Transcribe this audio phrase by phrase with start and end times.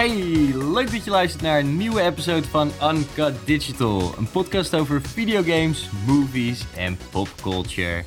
[0.00, 0.14] Hey,
[0.54, 4.14] leuk dat je luistert naar een nieuwe episode van Uncut Digital.
[4.18, 8.04] Een podcast over videogames, movies en popculture.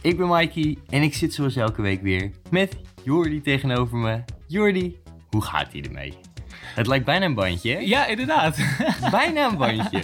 [0.00, 4.22] Ik ben Mikey en ik zit zoals elke week weer met Jordi tegenover me.
[4.46, 4.98] Jordi,
[5.30, 6.14] hoe gaat ie ermee?
[6.74, 7.78] Het lijkt bijna een bandje, hè?
[7.78, 8.56] Ja, inderdaad.
[9.10, 10.02] Bijna een bandje.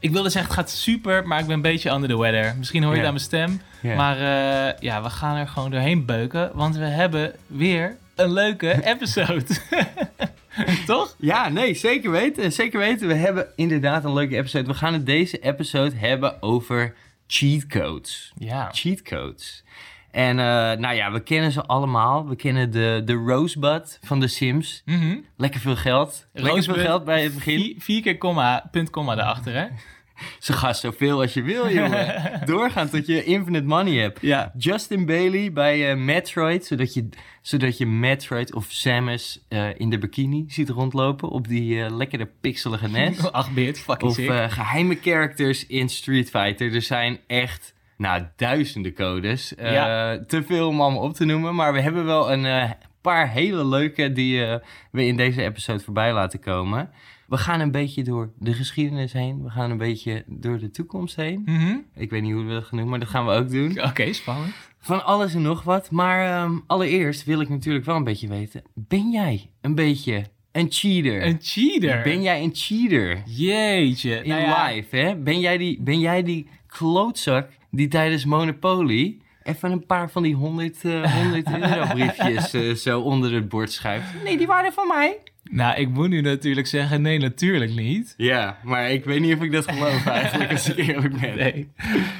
[0.00, 2.54] ik wilde zeggen, het gaat super, maar ik ben een beetje under the weather.
[2.58, 3.60] Misschien hoor je het aan mijn stem.
[3.82, 8.84] Maar eh, ja, we gaan er gewoon doorheen beuken, want we hebben weer een leuke
[8.84, 9.44] episode.
[10.86, 11.14] Toch?
[11.18, 12.52] Ja, nee, zeker weten.
[12.52, 13.08] Zeker weten.
[13.08, 14.66] We hebben inderdaad een leuke episode.
[14.66, 16.94] We gaan het deze episode hebben over
[17.26, 18.32] cheat codes.
[18.38, 18.68] Ja.
[18.72, 19.64] cheat codes.
[20.10, 20.44] En eh,
[20.78, 22.28] nou ja, we kennen ze allemaal.
[22.28, 24.82] We kennen de, de Rosebud van The Sims.
[24.84, 25.18] Mhm.
[25.36, 26.26] Lekker veel geld.
[26.32, 27.60] Lekker veel Rosebud, geld bij het begin.
[27.60, 29.66] Vier, vier keer komma, punt komma daarachter, hè?
[30.38, 32.30] Ze gaat zoveel als je wil, jongen.
[32.44, 34.20] Doorgaan tot je infinite money hebt.
[34.20, 34.52] Ja.
[34.58, 37.08] Justin Bailey bij eh, Metroid, zodat je,
[37.40, 42.28] zodat je Metroid of Samus eh, in de bikini ziet rondlopen op die eh, lekkere
[42.40, 43.32] pixelige NES.
[43.32, 46.74] Ach, beert, fucking Of eh, geheime characters in Street Fighter.
[46.74, 49.52] Er zijn echt, nou, duizenden codes.
[49.58, 50.24] Ja.
[50.26, 51.54] Te veel om allemaal op te noemen.
[51.54, 54.40] Maar we hebben wel een paar hele leuke die
[54.90, 56.90] we in deze episode voorbij laten komen.
[57.30, 59.42] We gaan een beetje door de geschiedenis heen.
[59.42, 61.42] We gaan een beetje door de toekomst heen.
[61.44, 61.76] Mhm.
[61.94, 63.82] Ik weet niet hoe we dat gaan doen, maar dat gaan we ook doen.
[63.82, 64.54] Oké, spannend.
[64.78, 65.90] Van alles en nog wat.
[65.90, 68.62] Maar ehm, allereerst wil ik natuurlijk wel een beetje weten.
[68.74, 71.26] Ben jij een beetje een cheater?
[71.26, 72.02] Een cheater.
[72.02, 73.22] Ben jij een cheater?
[73.26, 74.22] Jeetje.
[74.22, 75.16] In Nou ja, live, hè?
[75.16, 80.34] Ben jij, die, ben jij die klootzak die tijdens Monopoly even een paar van die
[80.34, 84.22] 100, eh 100 euro briefjes eh, zo onder het bord schuift?
[84.24, 85.18] Nee, die waren van mij.
[85.50, 88.14] Nou, ik moet nu natuurlijk zeggen, nee, natuurlijk niet.
[88.16, 91.36] Ja, maar ik weet niet of ik dat geloof eigenlijk, als ik eerlijk ben.
[91.36, 91.68] Nee.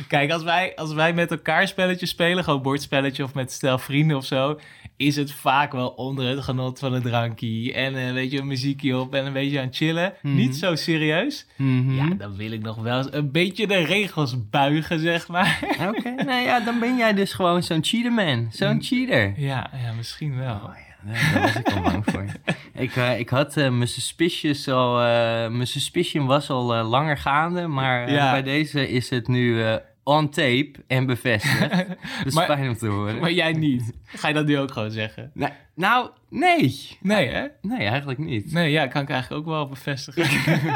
[0.09, 4.17] Kijk, als wij, als wij met elkaar spelletjes spelen, gewoon bordspelletje of met stel vrienden
[4.17, 4.59] of zo,
[4.97, 8.47] is het vaak wel onder het genot van een drankje en eh, weet je, een
[8.47, 10.13] muziekje op en een beetje aan het chillen.
[10.23, 10.35] Mhm.
[10.35, 11.47] Niet zo serieus.
[11.57, 11.95] Mhm.
[11.95, 15.59] Ja, dan wil ik nog wel eens een beetje de regels buigen, zeg maar.
[15.89, 18.49] Oké, nou ja, dan ben jij dus gewoon zo'n cheaterman.
[18.53, 19.35] Zo'n cheater.
[19.37, 20.55] ja, ja, misschien wel.
[20.55, 22.25] Oh ja, daar daar was ik al bang voor.
[22.75, 25.01] Ik, eh, ik had eh, mijn suspicious al...
[25.01, 25.07] eh,
[25.51, 28.31] mijn suspicion was al langer gaande, maar Ja.
[28.31, 29.65] bij deze is het nu
[30.05, 31.87] on tape en bevestigd.
[32.35, 33.19] Maar- fijn om te horen.
[33.21, 33.93] Maar jij niet.
[34.05, 35.31] Ga je dat nu ook gewoon zeggen?
[35.35, 36.89] Nee, nou, nee.
[37.01, 37.47] Nee, hè?
[37.63, 38.53] Nee, eigenlijk niet.
[38.53, 40.25] Nee, ja, kan ik eigenlijk ook wel bevestigen.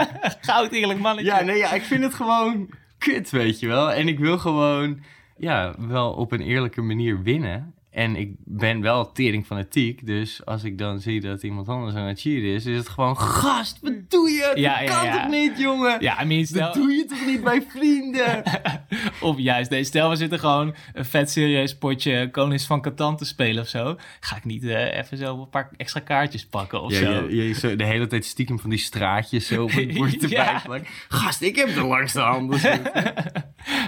[0.40, 1.30] Goud eerlijk mannetje.
[1.30, 2.68] Ja, nee, ja, ik vind het gewoon
[2.98, 3.92] kut, weet je wel.
[3.92, 5.02] En ik wil gewoon,
[5.36, 7.73] ja, wel op een eerlijke manier winnen.
[7.94, 12.06] En ik ben wel tering fanatiek, dus als ik dan zie dat iemand anders aan
[12.06, 14.52] het cheaten is, is het gewoon, gast, wat doe je?
[14.54, 15.20] Ja, dat ja, kan ja.
[15.20, 16.00] toch niet, jongen?
[16.00, 18.42] Ja, I mean, stel, Dat doe je toch niet bij vrienden?
[19.20, 23.24] Of juist, nee, stel we zitten gewoon een vet serieus potje Konings van Catan te
[23.24, 23.96] spelen of zo.
[24.20, 27.28] Ga ik niet eh, even zo een paar extra kaartjes pakken of Ja, zo.
[27.28, 30.88] je, zo de hele tijd stiekem van die straatjes zo op het bord erbij plakken.
[31.08, 32.60] Gast, ik heb de langste handen.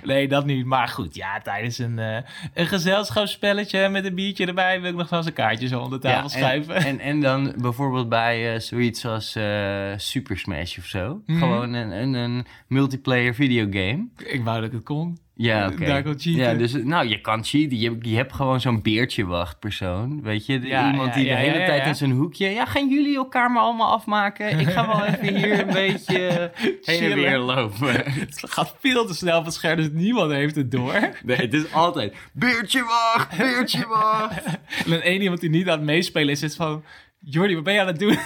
[0.04, 0.64] Nee, dat niet.
[0.66, 2.16] Maar goed, ja, tijdens een, eh,
[2.54, 6.00] een gezelschapsspelletje met een biertje erbij wil ik nog wel eens een kaartje zo onder
[6.00, 6.74] tafel en, schuiven.
[6.74, 11.22] en, en dan bijvoorbeeld bij eh, zoiets als eh, Super Smash of zo.
[11.26, 11.38] Mhm.
[11.38, 14.06] Gewoon een, een, een multiplayer videogame.
[14.16, 15.18] Ik wou dat ik het kon.
[15.38, 16.02] Ja, oké.
[16.02, 16.32] Cheaten.
[16.32, 17.78] Ja, dus nou, je kan cheaten.
[17.78, 20.22] Je, je hebt gewoon zo'n beertje wachtpersoon.
[20.22, 22.48] Weet je, Ja, iemand ja, die ja, de hele tijd in zijn hoekje...
[22.48, 24.58] Ja, gaan jullie elkaar maar allemaal afmaken?
[24.58, 26.50] Ik ga wel even hier een beetje
[26.82, 27.94] heen en weer lopen.
[28.20, 31.10] Het gaat veel te snel het scherm, dus niemand heeft het door.
[31.24, 32.16] Nee, het is altijd...
[32.32, 34.44] Beertje wacht, beertje wacht.
[34.84, 36.84] En dan één iemand die niet aan het meespelen is, is van...
[37.18, 38.18] Jordi, wat ben je aan het doen?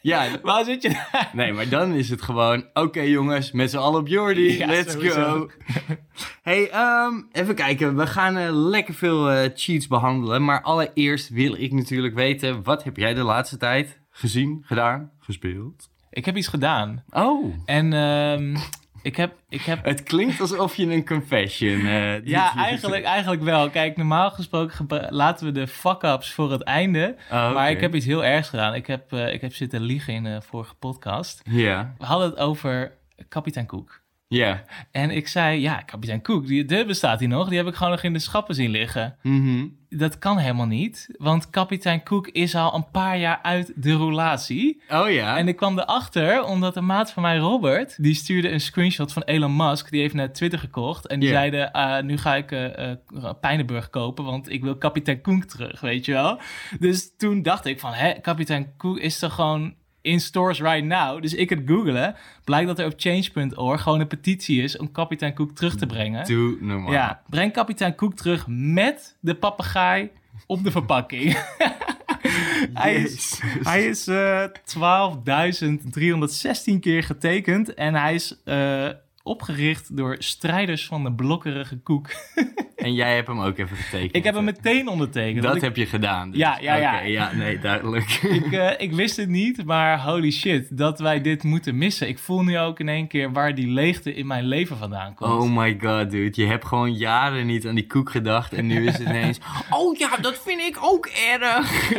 [0.00, 1.30] Ja, Waar zit je daar?
[1.32, 2.66] Nee, maar dan is het gewoon...
[2.74, 4.58] Oké jongens, met z'n allen op Jordi.
[4.58, 5.22] Ja, Let's sowieso.
[5.22, 5.50] go.
[6.42, 7.96] hey, ehm, even kijken.
[7.96, 10.44] We gaan eh, lekker veel eh, cheats behandelen.
[10.44, 12.62] Maar allereerst wil ik natuurlijk weten...
[12.62, 15.88] Wat heb jij de laatste tijd gezien, gedaan, gespeeld?
[16.10, 17.04] Ik heb iets gedaan.
[17.10, 18.56] Oh, En ehm,
[19.04, 19.34] ik heb...
[19.48, 21.76] Ik heb het klinkt alsof je een confession...
[21.78, 23.70] doet ja, eigenlijk, eigenlijk wel.
[23.70, 27.16] Kijk, normaal gesproken laten we de fuck-ups voor het einde.
[27.30, 27.54] Oh.
[27.54, 28.74] Maar ik heb iets heel ergs gedaan.
[28.74, 31.42] Ik heb, eh, ik heb zitten liegen in de vorige podcast.
[31.50, 32.92] Ja, We hadden het over
[33.28, 34.02] kapitein Koek.
[34.28, 34.64] Ja.
[34.90, 37.48] En ik zei, ja, kapitein Koek, die, de bestaat die nog.
[37.48, 39.16] Die heb ik gewoon nog in de schappen zien liggen.
[39.22, 39.66] Mhm.
[39.88, 44.82] Dat kan helemaal niet, want kapitein Koek is al een paar jaar uit de roulatie.
[44.88, 45.36] Oh ja.
[45.36, 49.22] En ik kwam erachter omdat een maat van mij, Robert, die stuurde een screenshot van
[49.22, 49.90] Elon Musk.
[49.90, 51.06] Die heeft net Twitter gekocht.
[51.06, 52.92] En die zeiden, ah, nu ga ik eh,
[53.40, 56.40] Pijnenburg kopen, want ik wil kapitein Koek terug, weet je wel.
[56.78, 59.74] Dus toen dacht ik van, hè, kapitein Koek is toch gewoon
[60.04, 61.22] in stores right now.
[61.22, 62.14] Dus ik het googelen.
[62.44, 66.26] Blijkt dat er op change.org gewoon een petitie is om kapitein Koek terug te brengen.
[66.26, 66.92] Doe normaal.
[66.92, 70.10] Ja, breng kapitein Koek terug met de papegaai
[70.46, 71.36] op de verpakking.
[72.74, 74.44] Hij is, hij is eh
[76.74, 78.88] 12.316 keer getekend en hij is eh,
[79.24, 82.10] opgericht door strijders van de blokkerige koek.
[82.84, 84.16] En jij hebt hem ook even getekend.
[84.16, 85.42] Ik heb hem meteen ondertekend.
[85.42, 86.30] Dat ik, heb je gedaan.
[86.30, 86.38] dus.
[86.38, 87.32] Ja, ja, ja.
[87.32, 88.10] Nee, duidelijk.
[88.42, 92.08] ik, eh, ik wist het niet, maar holy shit, dat wij dit moeten missen.
[92.08, 95.32] Ik voel nu ook in één keer waar die leegte in mijn leven vandaan komt.
[95.32, 96.42] Oh my god, dude.
[96.42, 98.52] Je hebt gewoon jaren niet aan die koek gedacht.
[98.52, 99.38] En nu is het ineens...
[99.70, 101.92] Oh ja, dat vind ik ook erg.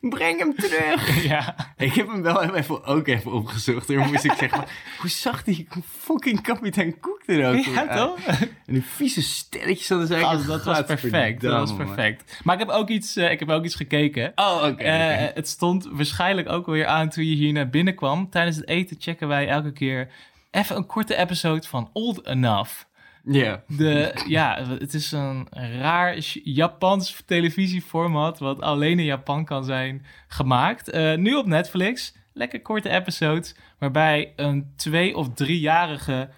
[0.00, 1.24] Breng hem terug.
[1.24, 1.54] Ja.
[1.76, 3.86] Ik heb hem wel even, ook even opgezocht.
[3.86, 4.70] Toen moest ik zeggen, maar,
[5.00, 7.98] hoe zag die fucking kapitein Koek er ook Ja, uit?
[7.98, 8.26] toch?
[8.66, 10.46] En die vieze sterretjes aan de zijkant.
[10.46, 11.40] Dat was perfect.
[11.40, 12.40] Dat was perfect.
[12.44, 14.32] Maar ik heb ook iets, eh, ik heb ook iets gekeken.
[14.34, 14.82] Oh, oké.
[14.82, 18.30] Eh, het stond waarschijnlijk ook alweer aan toen je hier naar binnen kwam.
[18.30, 20.08] Tijdens het eten checken wij elke keer
[20.50, 22.84] even een korte episode van Old Enough.
[23.24, 23.62] Ja.
[23.68, 25.46] De, ja, het is een
[25.80, 30.88] raar Japans televisieformat wat alleen in Japan kan zijn gemaakt.
[30.90, 32.14] Eh, nu op Netflix.
[32.36, 36.28] Lekker korte episodes waarbij een twee- of driejarige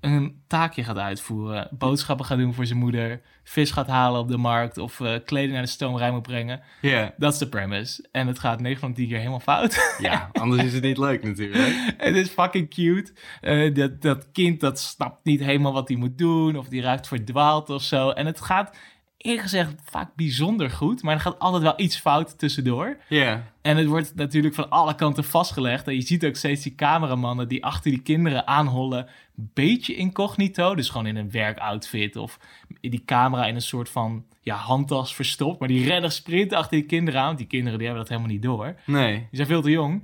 [0.00, 1.68] een taakje gaat uitvoeren.
[1.70, 3.20] Boodschappen gaat doen voor zijn moeder.
[3.44, 6.60] Vis gaat halen op de markt of eh, kleding naar de stoomrij moet brengen.
[6.80, 7.14] Ja.
[7.16, 8.08] Dat is de premise.
[8.12, 9.76] En het gaat 9 van 10 keer helemaal fout.
[9.98, 11.94] Ja, anders is het niet leuk natuurlijk.
[11.96, 13.12] het is fucking cute.
[13.40, 16.56] Eh, dat, dat kind dat snapt niet helemaal wat hij moet doen.
[16.56, 18.10] Of die raakt verdwaald of zo.
[18.10, 18.76] En het gaat
[19.18, 21.02] eerlijk gezegd vaak bijzonder goed.
[21.02, 22.96] Maar er gaat altijd wel iets fout tussendoor.
[23.08, 23.44] Ja.
[23.62, 25.86] En het wordt natuurlijk van alle kanten vastgelegd.
[25.86, 29.06] En je ziet ook steeds die cameramannen die achter die kinderen aanhollen.
[29.34, 30.74] Beetje incognito.
[30.74, 32.16] Dus gewoon in een werkoutfit.
[32.16, 32.38] Of
[32.80, 35.58] die camera in een soort van ja, handtas verstopt.
[35.58, 37.26] Maar die rennen sprinten achter die kinderen aan.
[37.26, 38.74] Want die kinderen die hebben dat helemaal niet door.
[38.84, 39.14] Nee.
[39.14, 40.02] Die zijn veel te jong.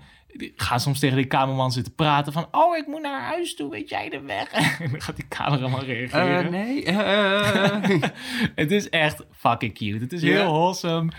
[0.57, 2.49] Gaan soms tegen die cameraman zitten praten van...
[2.51, 4.53] Oh, ik moet naar huis toe, weet jij de weg?
[4.81, 6.45] en dan gaat die cameraman reageren.
[6.45, 6.85] Eh, nee.
[6.85, 8.03] eh,
[8.55, 9.99] het is echt fucking cute.
[9.99, 11.13] Het is heel wholesome.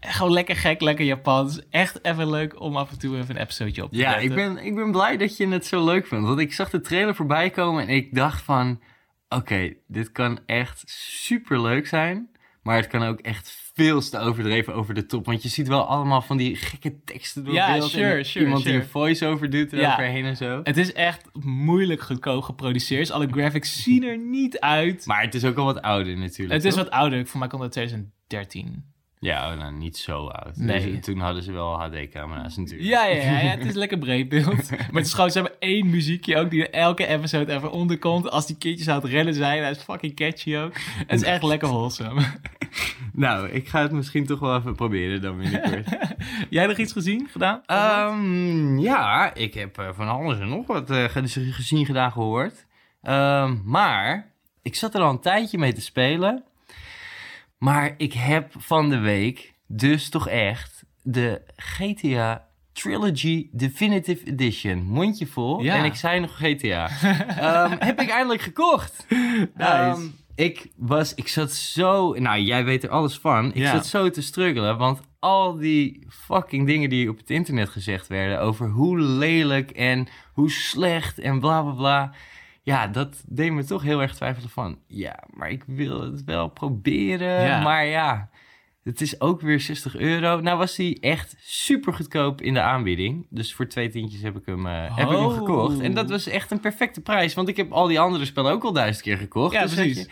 [0.00, 1.60] Gewoon lekker gek, lekker Japans.
[1.70, 4.28] Echt even leuk om af en toe even een episodeje op te ja, zetten.
[4.28, 6.26] ik ben, ik ben blij dat je het zo leuk vindt.
[6.26, 8.80] Want ik zag de trailer voorbij komen en ik dacht van...
[9.28, 12.30] Oké, dit kan echt super leuk zijn.
[12.62, 15.26] Maar het kan ook echt veel te overdreven over de top.
[15.26, 17.90] Want je ziet wel allemaal van die gekke teksten door Ja, beeld.
[17.90, 19.76] sure, en sure, iemand die een voice-over doet Ja.
[19.78, 20.60] eroverheen en zo.
[20.62, 23.10] Het is echt moeilijk goedkoop geproduceerd.
[23.10, 25.06] Alle graphics zien er niet uit.
[25.06, 26.52] Maar het is ook al wat ouder natuurlijk.
[26.52, 27.26] het is wat ouder.
[27.26, 28.84] Voor mij komt het 2013.
[29.20, 30.56] Ja, nou, niet zo oud.
[30.56, 30.90] Nee.
[30.92, 32.88] Dus toen hadden ze wel HD-camera's natuurlijk.
[32.88, 34.70] Ja, ja, ja, ja, het is lekker breed beeld.
[34.70, 38.30] maar het is gewoon, ze hebben één muziekje ook die elke episode even onderkomt.
[38.30, 40.72] Als die kindjes aan het rennen zijn, hij is fucking catchy ook.
[41.06, 42.22] Het is echt lekker wholesome.
[43.12, 45.88] Nou, ik ga het misschien toch wel even proberen dan binnenkort.
[46.50, 47.62] Jij nog iets gezien, gedaan?
[47.66, 52.66] Ehm, ja, ik heb eh, van alles en nog wat eh, ge- gezien, gedaan, gehoord.
[53.02, 54.32] Ehm, maar
[54.62, 56.42] ik zat er al een tijdje mee te spelen.
[57.58, 64.82] Maar ik heb van de week dus toch echt de GTA Trilogy Definitive Edition.
[64.82, 65.62] Mondje vol.
[65.62, 65.74] Ja.
[65.76, 66.88] En ik zei nog GTA.
[67.38, 69.06] Ehm, heb ik eindelijk gekocht.
[69.56, 70.00] Ehm,
[70.34, 73.46] ik was, ik zat zo, nou jij weet er alles van.
[73.48, 73.70] Ik Ja.
[73.72, 78.40] zat zo te struggelen, want al die fucking dingen die op het internet gezegd werden
[78.40, 82.12] over hoe lelijk en hoe slecht en bla bla bla.
[82.68, 86.48] Ja, dat deed me toch heel erg twijfelen van, ja, maar ik wil het wel
[86.48, 87.62] proberen, Ja.
[87.62, 88.30] maar ja,
[88.82, 90.40] het is ook weer 60 euro.
[90.40, 93.26] Nou was die echt super goedkoop in de aanbieding.
[93.30, 95.36] Dus voor twee tientjes heb ik hem, eh, heb ik hem Oh.
[95.36, 95.80] gekocht.
[95.80, 98.64] En dat was echt een perfecte prijs, want ik heb al die andere spellen ook
[98.64, 99.52] al duizend keer gekocht.
[99.52, 99.98] Ja, Dus precies.
[100.02, 100.08] je,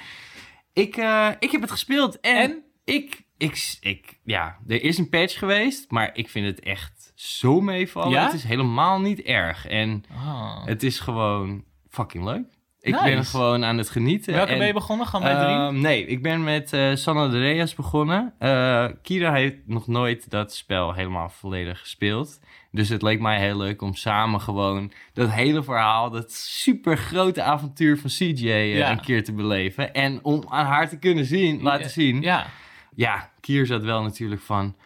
[0.82, 2.62] ik, eh, ik heb het gespeeld en, En?
[2.84, 7.60] Ik, ik, ik, ja, er is een patch geweest, maar ik vind het echt zo
[7.60, 8.10] meevallen.
[8.10, 8.24] Ja?
[8.24, 10.64] Het is helemaal niet erg en Ah.
[10.66, 11.64] het is gewoon
[11.96, 12.44] fucking leuk.
[12.80, 13.04] Ik Nice.
[13.04, 14.34] ben gewoon aan het genieten.
[14.34, 15.06] Welke en, ben je begonnen?
[15.06, 15.56] Gewoon bij drie?
[15.56, 18.34] Ehm, nee, ik ben met eh San Andreas begonnen.
[18.38, 22.40] Eh, Kira heeft nog nooit dat spel helemaal volledig gespeeld.
[22.70, 27.42] Dus het leek mij heel leuk om samen gewoon dat hele verhaal, dat super grote
[27.42, 28.90] avontuur van CJ eh, Ja.
[28.90, 29.94] een keer te beleven.
[29.94, 32.20] En om aan haar te kunnen zien, laten zien.
[32.22, 32.46] Ja.
[32.94, 34.76] Ja, Kier zat wel natuurlijk van.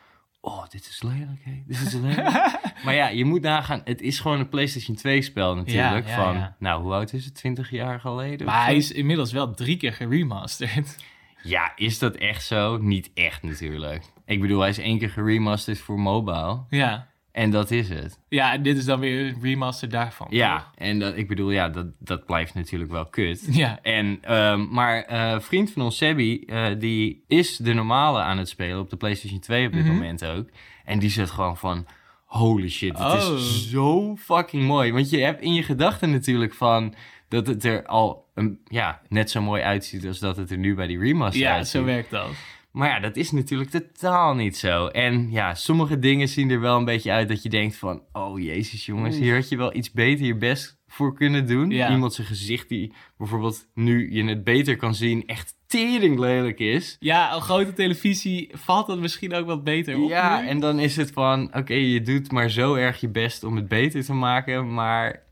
[0.41, 1.63] Oh, dit is lelijk, hè?
[1.67, 2.31] Dit is lelijk.
[2.85, 6.07] maar ja, je moet nagaan, het is gewoon een PlayStation 2 spel natuurlijk.
[6.07, 6.57] Ja, ja, van, ja.
[6.59, 7.35] nou, hoe oud is het?
[7.35, 8.47] 20 jaar geleden?
[8.47, 10.97] Maar hij is inmiddels wel drie keer geremasterd.
[11.43, 12.77] Ja, is dat echt zo?
[12.77, 14.05] Niet echt natuurlijk.
[14.25, 16.65] Ik bedoel, hij is één keer geremasterd voor mobile.
[16.71, 17.09] ja.
[17.41, 18.19] En dat is het.
[18.29, 20.27] Ja, en dit is dan weer een remaster daarvan.
[20.31, 23.47] Ja, en dat, ik bedoel, ja, dat, dat blijft natuurlijk wel kut.
[23.51, 23.79] Ja.
[23.83, 28.49] En, ehm, maar een vriend van ons, Sebby, eh, die is de normale aan het
[28.49, 29.93] spelen op de PlayStation 2 op dit Mhm.
[29.95, 30.49] moment ook.
[30.85, 31.87] En die zegt gewoon van,
[32.25, 33.35] holy shit, het Oh.
[33.39, 34.93] is zo fucking mooi.
[34.93, 36.95] Want je hebt in je gedachten natuurlijk van
[37.29, 40.75] dat het er al een, ja, net zo mooi uitziet als dat het er nu
[40.75, 41.81] bij die remaster Ja, uitziet.
[41.81, 42.29] zo werkt dat.
[42.73, 44.87] Maar ja, dat is natuurlijk totaal niet zo.
[44.87, 48.03] En ja, sommige dingen zien er wel een beetje uit dat je denkt van...
[48.13, 51.71] Oh jezus jongens, hier had je wel iets beter je best voor kunnen doen.
[51.71, 51.91] Ja.
[51.91, 55.27] Iemand zijn gezicht die bijvoorbeeld nu je het beter kan zien...
[55.27, 56.97] echt tering lelijk is.
[57.01, 60.09] Ja, een grote televisie valt dat misschien ook wat beter op.
[60.09, 60.47] Ja, nu.
[60.47, 61.55] en dan is het van...
[61.55, 64.75] Oké, je doet maar zo erg je best om het beter te maken...
[64.75, 65.23] maar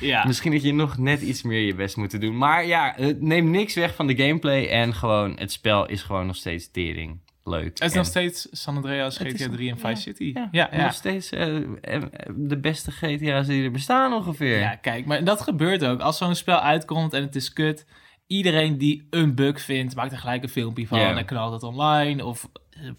[0.00, 0.26] ja.
[0.26, 2.36] Misschien dat je nog net iets meer je best moet doen.
[2.38, 4.66] Maar ja, het neemt niks weg van de gameplay.
[4.68, 7.20] En gewoon, het spel is gewoon nog steeds tering.
[7.44, 7.64] Leuk.
[7.64, 10.30] Het is En- nog steeds San Andreas, is GTA 3 en Vice City.
[10.34, 10.82] Ja, ja, ja.
[10.82, 12.02] nog steeds eh, eh,
[12.36, 14.58] de beste GTA's die er bestaan ongeveer.
[14.58, 16.00] Ja, kijk, maar dat gebeurt ook.
[16.00, 17.86] Als zo'n spel uitkomt en het is kut,
[18.26, 21.16] iedereen die een bug vindt, maakt er gelijk een filmpje van Ja.
[21.16, 22.48] en knalt het online of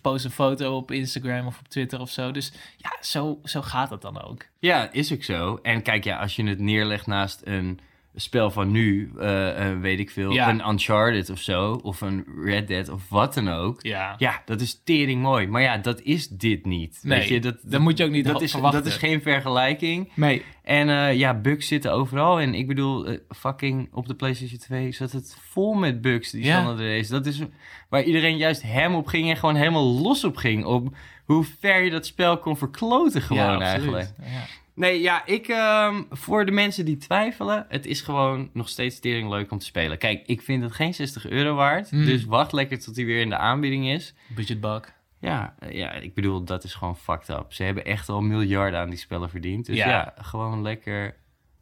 [0.02, 2.32] post een foto op Instagram of op Twitter of zo.
[2.32, 4.46] Dus ja, zo, zo gaat het dan ook.
[4.60, 5.60] Ja, is ook zo.
[5.62, 7.80] En kijk, ja, als je het neerlegt naast een
[8.16, 10.50] spel van nu, eh, eh, weet ik veel, Ja.
[10.50, 13.82] een Uncharted of zo, of een Red Dead of wat dan ook.
[13.84, 15.48] Ja, Ja, dat is tering mooi.
[15.48, 17.00] Maar ja, dat is dit niet.
[17.04, 18.84] Nee, weet je, dat, dat moet je ook niet dat is, verwachten.
[18.84, 20.12] dat is geen vergelijking.
[20.16, 20.44] nee.
[20.64, 22.40] En eh, ja, bugs zitten overal.
[22.40, 26.52] En ik bedoel, fucking op de PlayStation 2 zat het vol met bugs die Ja.
[26.62, 27.12] standaard race.
[27.12, 27.42] Dat is
[27.90, 30.66] waar iedereen juist hem op ging en gewoon helemaal los op ging.
[30.66, 34.12] Op hoe ver je dat spel kon verkloten gewoon ja, eigenlijk.
[34.24, 34.46] Ja.
[34.82, 39.30] Nee, ja, ik, ehm, voor de mensen die twijfelen, het is gewoon nog steeds tering
[39.30, 39.98] leuk om te spelen.
[39.98, 41.92] Kijk, ik vind het geen 60 euro waard.
[41.92, 42.06] Mm.
[42.06, 44.14] Dus wacht lekker tot hij weer in de aanbieding is.
[44.36, 44.94] Budgetbug.
[45.20, 47.54] Ja, eh, ja, ik bedoel, dat is gewoon fucked up.
[47.54, 49.66] Ze hebben echt al miljarden aan die spellen verdiend.
[49.66, 49.90] Dus Ja.
[49.90, 51.16] ja, gewoon lekker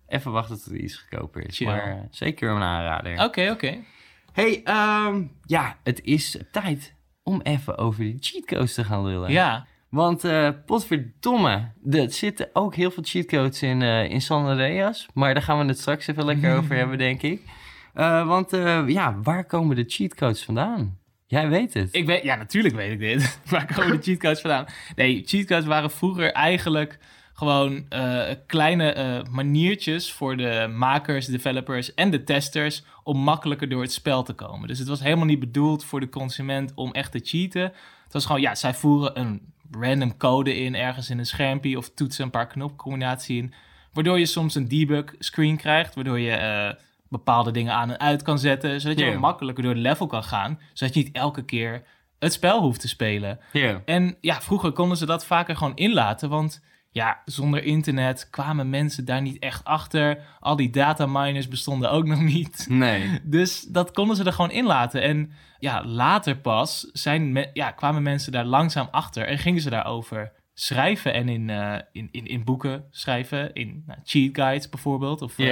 [0.08, 1.58] even wachten tot hij iets goedkoper is.
[1.58, 1.68] Chill.
[1.68, 3.24] Maar eh, zeker een aanrader.
[3.24, 3.78] Oké, oké.
[4.32, 9.32] Hey, ehm, ja, het is tijd om even over die cheatcodes te gaan lullen.
[9.32, 15.08] Ja, Want eh potverdomme, er zitten ook heel veel cheatcodes in, eh in San Andreas.
[15.14, 17.42] Maar daar gaan we het straks even lekker over hebben, denk ik.
[17.94, 18.52] Eh, want
[18.88, 20.98] ja, waar komen de cheatcodes vandaan?
[21.28, 21.90] Jij weet het.
[21.92, 23.40] ik weet, ja, natuurlijk weet ik dit.
[23.50, 24.66] Waar komen de cheatcodes vandaan?
[24.96, 26.98] Nee, cheatcodes waren vroeger eigenlijk
[27.34, 27.86] gewoon
[28.46, 34.34] kleine maniertjes voor de makers, developers en de testers om makkelijker door het spel te
[34.34, 34.68] komen.
[34.68, 37.62] Dus het was helemaal niet bedoeld voor de consument om echt te cheaten.
[38.04, 41.90] Het was gewoon, ja, zij voeren een random code in ergens in een schermpje of
[41.90, 43.54] toetsen een paar knopcombinaties in.
[43.94, 46.74] Waardoor je soms een debug screen krijgt, waardoor je eh,
[47.10, 50.60] bepaalde dingen aan en uit kan zetten, zodat je makkelijker door het level kan gaan,
[50.74, 51.84] zodat je niet elke keer
[52.20, 53.40] het spel hoeft te spelen.
[53.86, 56.64] En ja, vroeger konden ze dat vaker gewoon inlaten, want
[57.00, 60.22] ja, zonder internet kwamen mensen daar niet echt achter.
[60.40, 62.66] Al die dataminers bestonden ook nog niet.
[62.70, 63.20] Nee.
[63.24, 65.02] Dus dat konden ze er gewoon inlaten.
[65.02, 69.70] En ja, later pas zijn me- ja, kwamen mensen daar langzaam achter en gingen ze
[69.70, 75.22] daarover schrijven en in, eh, in, in, in boeken schrijven, in nou, cheat guides bijvoorbeeld,
[75.22, 75.46] of eh,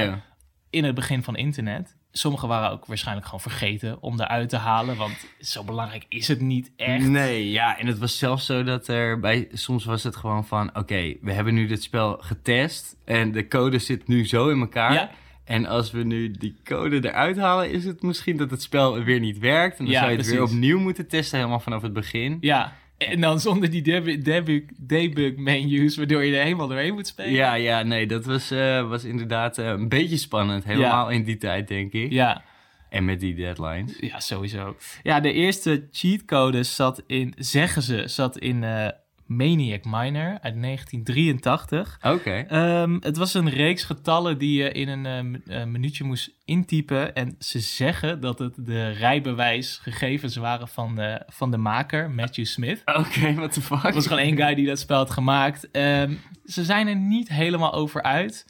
[0.69, 1.96] in het begin van internet.
[2.17, 6.41] Sommige waren ook waarschijnlijk gewoon vergeten om eruit te halen, want zo belangrijk is het
[6.41, 7.07] niet echt.
[7.07, 9.47] Nee, ja, en het was zelfs zo dat er bij...
[9.51, 12.95] Soms was het gewoon van, oké, we hebben nu dit spel getest...
[13.05, 14.93] en de code zit nu zo in elkaar...
[14.93, 15.09] Ja.
[15.43, 19.19] En als we nu die code eruit halen, is het misschien dat het spel weer
[19.19, 19.79] niet werkt.
[19.79, 22.37] En dan Ja, zou je het weer opnieuw moeten testen, helemaal vanaf het begin.
[22.41, 27.07] Ja, en dan zonder die debug, debug, debug menus, waardoor je er helemaal doorheen moet
[27.07, 27.31] spelen.
[27.31, 30.63] Ja, ja, nee, dat was, eh, was inderdaad eh, een beetje spannend.
[30.63, 32.11] Helemaal in die tijd, denk ik.
[32.11, 32.43] Ja,
[32.89, 33.97] En met die deadlines.
[33.99, 34.75] ja, sowieso.
[35.03, 38.87] Ja, de eerste cheatcode zat in, zeggen ze, zat in eh,
[39.27, 41.99] Maniac Miner uit 1983.
[42.01, 42.45] Oké.
[42.47, 45.05] Ehm, het was een reeks getallen die je in een
[45.45, 47.15] eh, eh, minuutje moest intypen.
[47.15, 52.81] En ze zeggen dat het de rijbewijsgegevens waren van de, van de maker, Matthew Smith.
[53.05, 53.83] Oké, what the fuck?
[53.83, 55.71] Er was gewoon één guy die dat spel had gemaakt.
[55.71, 56.13] Ehm,
[56.45, 58.45] ze zijn er niet helemaal over uit.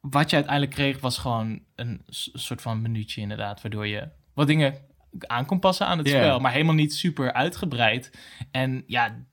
[0.00, 3.62] Wat je uiteindelijk kreeg was gewoon een soort van minuutje inderdaad.
[3.62, 4.74] Waardoor je wat dingen
[5.18, 6.40] aan kon passen aan het spel.
[6.40, 8.10] Maar helemaal niet super uitgebreid.
[8.50, 9.24] En ja,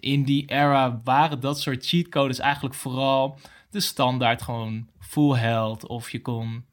[0.00, 3.38] in die era waren dat soort cheatcodes eigenlijk vooral
[3.70, 5.86] de standaard gewoon full health.
[5.86, 6.64] Of je kon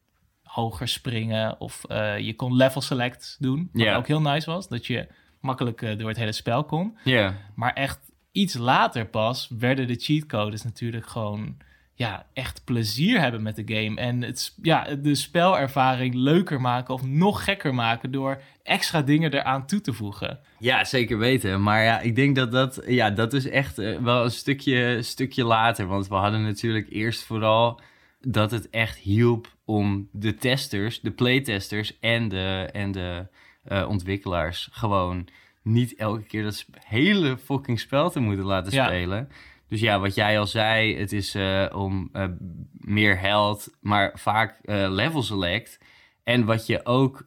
[0.43, 1.59] hoger springen.
[1.59, 3.69] Of eh, je kon level select doen.
[3.73, 4.67] Wat ook heel nice was.
[4.67, 5.07] Dat je
[5.39, 6.97] makkelijk eh, door het hele spel kon.
[7.03, 7.37] Ja.
[7.55, 7.99] Maar echt
[8.31, 11.57] iets later pas werden de cheatcodes natuurlijk gewoon
[11.97, 13.99] ja, echt plezier hebben met de game.
[13.99, 19.65] En het, ja, de spelervaring leuker maken of nog gekker maken door extra dingen eraan
[19.67, 20.39] toe te voegen.
[20.59, 21.63] Ja, zeker weten.
[21.63, 25.43] Maar ja, ik denk dat dat, ja, dat is echt eh, wel een stukje, stukje
[25.43, 25.85] later.
[25.87, 27.79] Want we hadden natuurlijk eerst vooral
[28.21, 33.27] dat het echt hielp om de testers, de playtesters en de, en de
[33.63, 35.27] eh, ontwikkelaars gewoon
[35.61, 38.85] niet elke keer dat hele fucking spel te moeten laten Ja.
[38.85, 39.29] spelen.
[39.75, 42.25] Dus ja, wat jij al zei, het is eh, om eh,
[42.71, 45.79] meer health, maar vaak eh, level select.
[46.23, 47.23] En wat je ook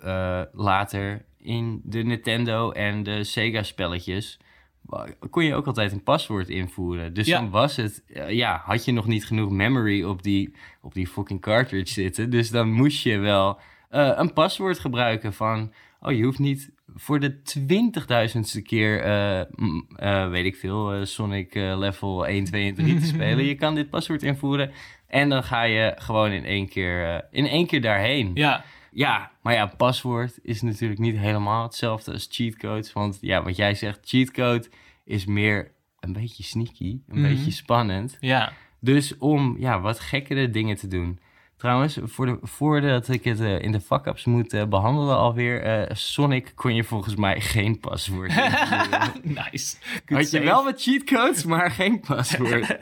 [0.52, 4.38] later in de Nintendo en de Sega spelletjes
[5.31, 7.14] kon je ook altijd een paswoord invoeren.
[7.14, 7.40] Dus Ja.
[7.40, 11.40] dan was het, ja, had je nog niet genoeg memory op die, op die fucking
[11.40, 12.31] cartridge zitten.
[12.31, 17.43] Dus dan moest je wel een paswoord gebruiken van, oh, je hoeft niet voor de
[17.43, 19.40] twintigduizendste keer, eh,
[19.97, 23.45] eh, weet ik veel, eh, Sonic level 1, 2 en 3 te spelen.
[23.45, 24.71] Je kan dit paswoord invoeren
[25.07, 28.31] en dan ga je gewoon in één keer, in één keer daarheen.
[28.35, 32.93] Ja, Ja, maar ja, paswoord is natuurlijk niet helemaal hetzelfde als cheatcodes.
[32.93, 34.69] Want ja, wat jij zegt, cheatcode
[35.05, 37.23] is meer een beetje sneaky, een Mhm.
[37.23, 38.17] beetje spannend.
[38.21, 38.52] ja.
[38.81, 41.19] Dus om ja, wat gekkere dingen te doen.
[41.59, 45.95] Trouwens, voor de, voordat ik het eh, in de fuck-ups moet eh, behandelen alweer, eh,
[45.95, 48.29] Sonic kon je volgens mij geen paswoord
[49.23, 49.77] nice.
[50.07, 52.77] Good Had je wel wat cheatcodes, maar geen paswoord.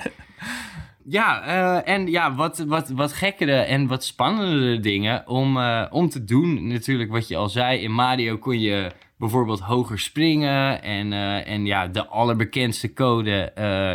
[1.05, 1.43] ja,
[1.83, 5.59] en ja, wat, wat, wat gekkere en wat spannendere dingen om,
[5.91, 6.69] om te doen.
[6.69, 10.83] Natuurlijk, wat je al zei, in Mario kon je bijvoorbeeld hoger springen.
[10.83, 11.13] En,
[11.45, 13.53] en ja, de allerbekendste code,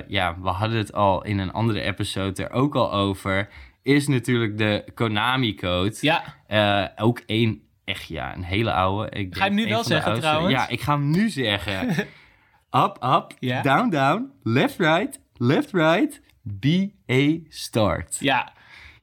[0.08, 3.50] ja, we hadden het al in een andere episode er ook al over,
[3.84, 5.96] is natuurlijk de Konami-code.
[6.02, 9.10] Ja, Eh, ook één, echt ja, een hele oude.
[9.10, 10.28] Ik Ga je hem nu wel zeggen, oudste.
[10.28, 10.54] trouwens?
[10.54, 11.90] Ja, ik ga hem nu zeggen.
[12.86, 13.62] up, up, Ja.
[13.62, 16.22] down, down, left, right, left, right,
[16.60, 18.18] B-A start.
[18.20, 18.54] ja.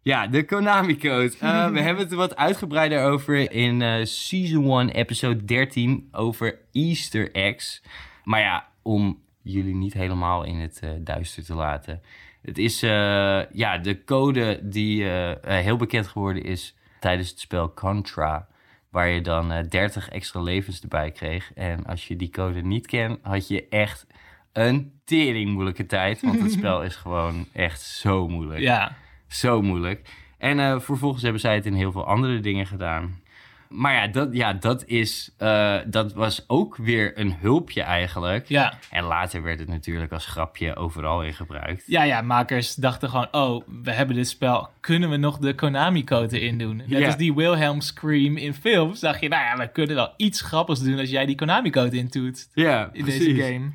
[0.02, 1.32] Ja, de Konami-code.
[1.40, 6.58] Eh, we hebben het er wat uitgebreider over in eh, Season 1, episode 13, over
[6.72, 7.82] Easter eggs.
[8.24, 12.02] Maar ja, om jullie niet helemaal in het duister te laten.
[12.42, 17.40] Het is eh, ja, de code die eh, eh, heel bekend geworden is tijdens het
[17.40, 18.48] spel Contra.
[18.90, 21.52] Waar je dan eh 30 extra levens erbij kreeg.
[21.54, 24.06] En als je die code niet kent, had je echt
[24.52, 26.20] een tering moeilijke tijd.
[26.22, 28.60] Want het spel is gewoon echt zo moeilijk.
[28.60, 30.08] Ja, Zo moeilijk.
[30.38, 33.20] En eh, vervolgens hebben zij het in heel veel andere dingen gedaan.
[33.68, 38.48] Maar ja, dat, ja, dat, is, eh, dat was ook weer een hulpje eigenlijk.
[38.48, 38.78] ja.
[38.90, 41.82] En later werd het natuurlijk als grapje overal in gebruikt.
[41.86, 46.40] Ja, ja, makers dachten gewoon, oh, we hebben dit spel, kunnen we nog de Konami-code
[46.40, 46.76] in doen?
[46.76, 47.06] Net Ja.
[47.06, 50.80] als die Wilhelm Scream in films, dacht je, nou ja, we kunnen wel iets grappigs
[50.82, 53.70] doen als jij die Konami-code intoet Ja, in deze game.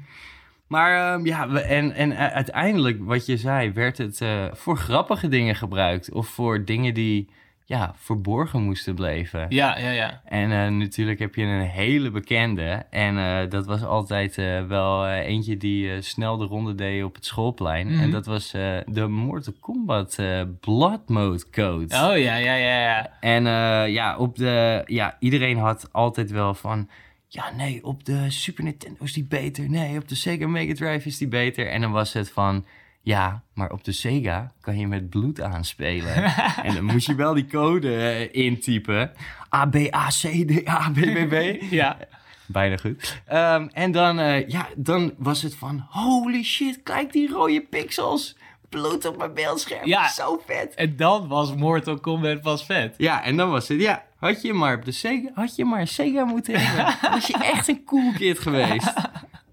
[0.67, 5.27] Maar ehm, ja, en, en uh, uiteindelijk, wat je zei, werd het eh, voor grappige
[5.27, 6.12] dingen gebruikt.
[6.12, 7.29] Of voor dingen die
[7.65, 9.45] ja, verborgen moesten blijven.
[9.49, 10.21] Ja, ja, ja.
[10.26, 12.86] En eh, natuurlijk heb je een hele bekende.
[12.89, 17.26] En eh, dat was altijd eh, wel eentje die snel de ronde deed op het
[17.26, 17.88] schoolplein.
[17.88, 18.02] Mhm.
[18.02, 18.52] En dat was
[18.86, 20.17] de Mortal Kombat
[20.60, 21.84] Blood Mode code.
[21.86, 23.17] Oh ja, ja, ja, ja.
[23.19, 23.43] En
[23.91, 26.89] ja, op de, ja, iedereen had altijd wel van...
[27.28, 29.69] Ja, nee, op de Super Nintendo is die beter.
[29.69, 31.67] Nee, op de Sega Mega Drive is die beter.
[31.67, 32.65] En dan was het van...
[33.05, 36.13] Ja, maar op de Sega kan je met bloed aanspelen.
[36.63, 39.11] en dan moest je wel die code eh, intypen.
[39.55, 41.61] A, B, A, C, D, A, B, B, B.
[41.69, 41.97] Ja,
[42.45, 43.21] Bijna goed.
[43.25, 45.85] Ehm, en dan, eh, ja, dan was het van...
[45.89, 48.35] Holy shit, kijk die rode pixels.
[48.69, 49.87] Bloed op mijn beeldscherm.
[49.87, 50.09] Ja.
[50.09, 50.73] Zo vet.
[50.73, 52.95] en dan was Mortal Kombat pas vet.
[52.97, 55.79] Ja, en dan was het, ja, had je maar op de Sega, had je maar
[55.79, 56.97] een Sega moeten hebben.
[57.11, 58.93] Was je echt een cool kid geweest.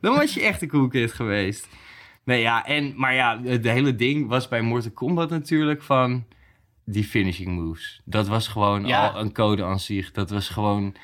[0.00, 1.68] Dan was je echt een cool kid geweest.
[2.24, 6.24] Nee, ja, en, maar ja, het hele ding was bij Mortal Kombat natuurlijk van
[6.84, 8.00] die finishing moves.
[8.04, 9.06] Dat was gewoon Ja.
[9.08, 10.10] al een code aan zich.
[10.12, 10.94] Dat was gewoon,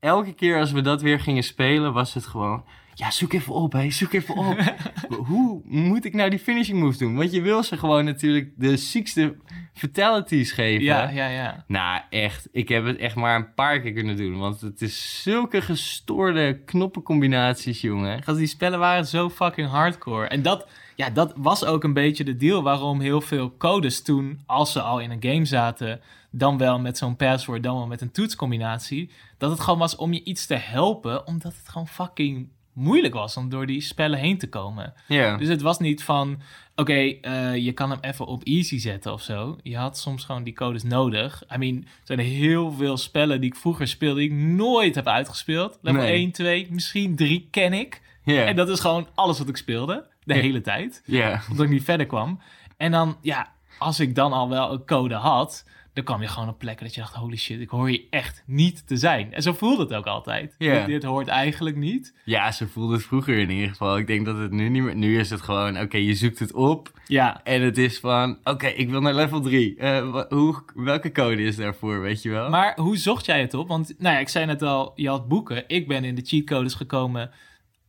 [0.00, 2.64] elke keer als we dat weer gingen spelen, was het gewoon...
[2.94, 4.74] Ja, zoek even op, hé, zoek even op.
[5.28, 7.16] Hoe moet ik nou die finishing moves doen?
[7.16, 9.36] Want je wil ze gewoon natuurlijk de ziekste
[9.74, 10.84] fatalities geven.
[10.84, 11.64] Ja, ja, ja.
[11.66, 12.48] Nou, echt.
[12.52, 14.38] Ik heb het echt maar een paar keer kunnen doen.
[14.38, 18.22] Want het is zulke gestoorde knoppencombinaties, jongen.
[18.22, 20.26] Gast, die spellen waren zo fucking hardcore.
[20.26, 24.40] En dat, ja, dat was ook een beetje de deal waarom heel veel codes toen,
[24.46, 28.00] als ze al in een game zaten, dan wel met zo'n password, dan wel met
[28.00, 32.48] een toetscombinatie, dat het gewoon was om je iets te helpen, omdat het gewoon fucking
[32.74, 34.94] moeilijk was om door die spellen heen te komen.
[35.08, 35.36] Ja.
[35.36, 36.40] Dus het was niet van,
[36.76, 39.58] oké, eh, je kan hem even op easy zetten of zo.
[39.62, 41.42] Je had soms gewoon die codes nodig.
[41.54, 45.06] I mean, er zijn heel veel spellen die ik vroeger speelde, die ik nooit heb
[45.06, 45.78] uitgespeeld.
[45.80, 46.12] Level Nee.
[46.12, 48.00] 1, 2, misschien 3 ken ik.
[48.24, 48.44] Ja.
[48.44, 51.02] En dat is gewoon alles wat ik speelde, de hele tijd.
[51.04, 51.42] Ja.
[51.50, 52.40] Omdat ik niet verder kwam.
[52.76, 56.48] En dan, ja, als ik dan al wel een code had, dan kwam je gewoon
[56.48, 59.32] op plekken dat je dacht, holy shit, ik hoor je echt niet te zijn.
[59.32, 60.54] En zo voelde het ook altijd.
[60.58, 60.78] Ja.
[60.78, 62.14] Dit, dit hoort eigenlijk niet.
[62.24, 63.98] Ja, ze voelde het vroeger in ieder geval.
[63.98, 64.96] Ik denk dat het nu niet meer...
[64.96, 66.92] Nu is het gewoon, oké, je zoekt het op.
[67.06, 69.76] Ja, En het is van, oké, ik wil naar level 3.
[70.28, 72.50] hoe, welke code is daarvoor, weet je wel?
[72.50, 73.68] Maar hoe zocht jij het op?
[73.68, 75.64] Want nou ja, ik zei net al, je had boeken.
[75.66, 77.30] Ik ben in de cheatcodes gekomen.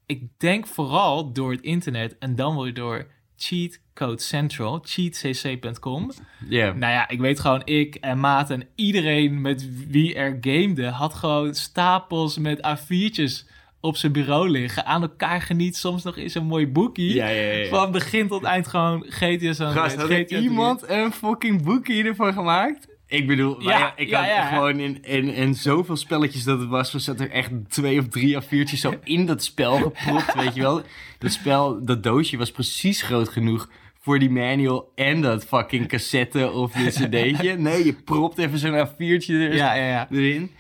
[0.06, 6.12] Ik denk vooral door het internet en dan wel door Cheat Code Central, cheatcc.com.
[6.50, 6.74] Ja.
[6.74, 11.14] Nou ja, ik weet gewoon, ik en Maat en iedereen met wie er gamede, had
[11.14, 14.86] gewoon stapels met A4'tjes op zijn bureau liggen.
[14.86, 17.14] Aan elkaar geniet soms nog eens een mooi boekie.
[17.14, 17.70] Ja, ja, ja.
[17.70, 22.88] Van begin tot eind gewoon GTA San Gast, had iemand een fucking boekje ervan gemaakt?
[23.16, 26.70] Ik bedoel, Ja, wij- ik ja, had gewoon in, in, in zoveel spelletjes dat het
[26.70, 30.62] was, zat er echt twee of drie A4'tjes zo in dat spel gepropt, weet je
[30.62, 30.82] wel.
[31.20, 33.70] Dat spel, dat doosje was precies groot genoeg
[34.02, 37.58] voor die manual en dat fucking cassette of de cd'tje.
[37.58, 40.08] Nee, je propt even zo'n A4'tje er, Ja, ja, ja.
[40.12, 40.52] erin.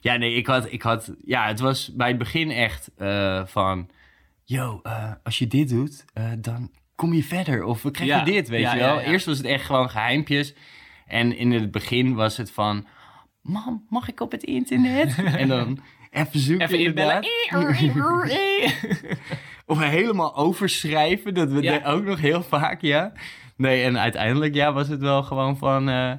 [0.00, 3.88] Ja, nee, ik had, ik had, ja, het was bij het begin echt eh, van,
[4.44, 7.64] yo, eh, als je dit doet, eh, dan kom je verder.
[7.64, 9.00] Of we krijgen Ja, dit, weet je wel.
[9.00, 10.54] Eerst was het echt gewoon geheimpjes.
[11.06, 12.86] En in het begin was het van,
[13.42, 15.14] mam, mag ik op het internet?
[15.36, 15.78] en dan
[16.10, 17.22] even zoeken Even inbellen.
[17.50, 19.08] inderdaad.
[19.66, 21.80] Of helemaal overschrijven, dat we Ja.
[21.84, 23.12] ook nog heel vaak, ja.
[23.56, 25.88] Nee, en uiteindelijk ja, was het wel gewoon van...
[25.88, 26.12] eh,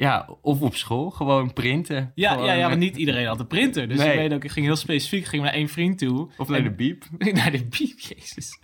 [0.00, 2.12] ja, of op school, gewoon printen.
[2.14, 3.88] Ja, Gewoon ja, ja, want niet iedereen had een printer.
[3.88, 4.08] Dus Nee.
[4.12, 6.30] ik weet ook, ik ging heel specifiek, ging naar één vriend toe.
[6.36, 7.04] Of naar En- de biep.
[7.32, 8.58] naar de biep, jezus.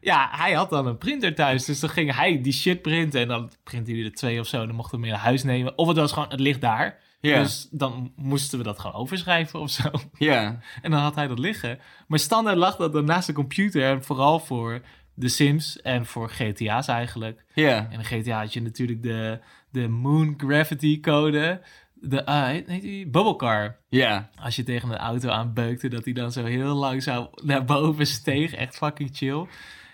[0.00, 1.64] ja, hij had dan een printer thuis.
[1.64, 3.20] Dus dan ging hij die shit printen.
[3.20, 4.66] En dan printte hij er twee of zo.
[4.66, 5.78] Dan mochten we mee naar huis nemen.
[5.78, 6.98] Of het was gewoon, het ligt daar.
[7.20, 9.90] Ja, Dus dan moesten we dat gewoon overschrijven of zo.
[10.18, 10.58] ja.
[10.82, 11.78] En dan had hij dat liggen.
[12.06, 13.82] Maar standaard lag dat dan naast de computer.
[13.90, 14.80] En vooral voor
[15.14, 17.44] de Sims en voor GTA's eigenlijk.
[17.54, 17.88] ja.
[17.90, 19.38] En in GTA had je natuurlijk de,
[19.72, 21.60] de Moon Gravity code.
[21.94, 23.06] De, ah, heet, die?
[23.06, 23.76] Bubble Car.
[23.88, 28.06] Ja, Als je tegen een auto aanbeukte, dat hij dan zo heel langzaam naar boven
[28.06, 28.54] steeg.
[28.54, 29.46] Echt fucking chill.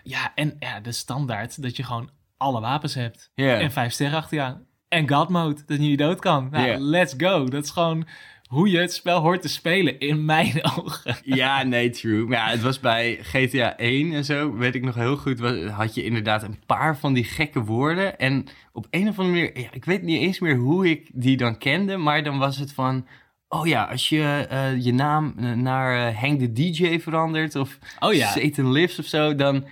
[0.03, 3.31] Ja, en ja, de standaard dat je gewoon alle wapens hebt.
[3.35, 4.67] En vijf sterren achter je aan.
[4.88, 6.49] En God mode, dat je niet dood kan.
[6.51, 7.45] Nou, let's go.
[7.45, 8.07] Dat is gewoon
[8.49, 11.17] hoe je het spel hoort te spelen, in mijn ogen.
[11.25, 12.27] Ja, nee, true.
[12.27, 15.65] Maar ja, het was bij GTA 1 en zo, weet ik nog heel goed, was-
[15.71, 18.19] had je inderdaad een paar van die gekke woorden.
[18.19, 21.37] En op een of andere manier, ja, ik weet niet eens meer hoe ik die
[21.37, 23.07] dan kende, maar dan was het van...
[23.49, 28.13] Oh ja, als je eh, je naam eh, naar Hank de DJ verandert of Oh
[28.15, 28.29] ja.
[28.31, 29.65] Satan Lives of zo, dan...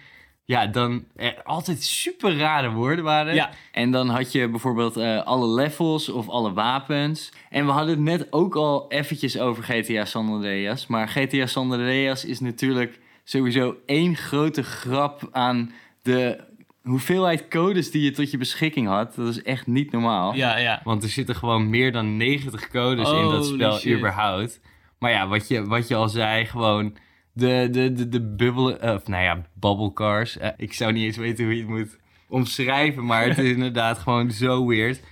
[0.46, 3.35] Ja, dan eh, altijd super rare woorden waren.
[3.35, 3.50] Ja.
[3.72, 7.32] En dan had je bijvoorbeeld eh, alle levels of alle wapens.
[7.50, 10.87] En we hadden het net ook al eventjes over GTA San Andreas.
[10.87, 16.44] Maar GTA San Andreas is natuurlijk sowieso één grote grap aan de
[16.82, 19.14] hoeveelheid codes die je tot je beschikking had.
[19.14, 20.35] Dat is echt niet normaal.
[20.35, 20.80] Ja, ja.
[20.85, 23.98] Want er zitten gewoon meer dan 90 codes in dat spel shit.
[23.98, 24.61] überhaupt.
[24.98, 26.96] Maar ja, wat je, wat je al zei, gewoon
[27.37, 30.38] de, de, de, de bubbelen, eh, of nou ja, bubblecars.
[30.38, 33.99] Eh, ik zou niet eens weten hoe je het moet omschrijven, maar het is inderdaad
[33.99, 35.03] gewoon zo weird.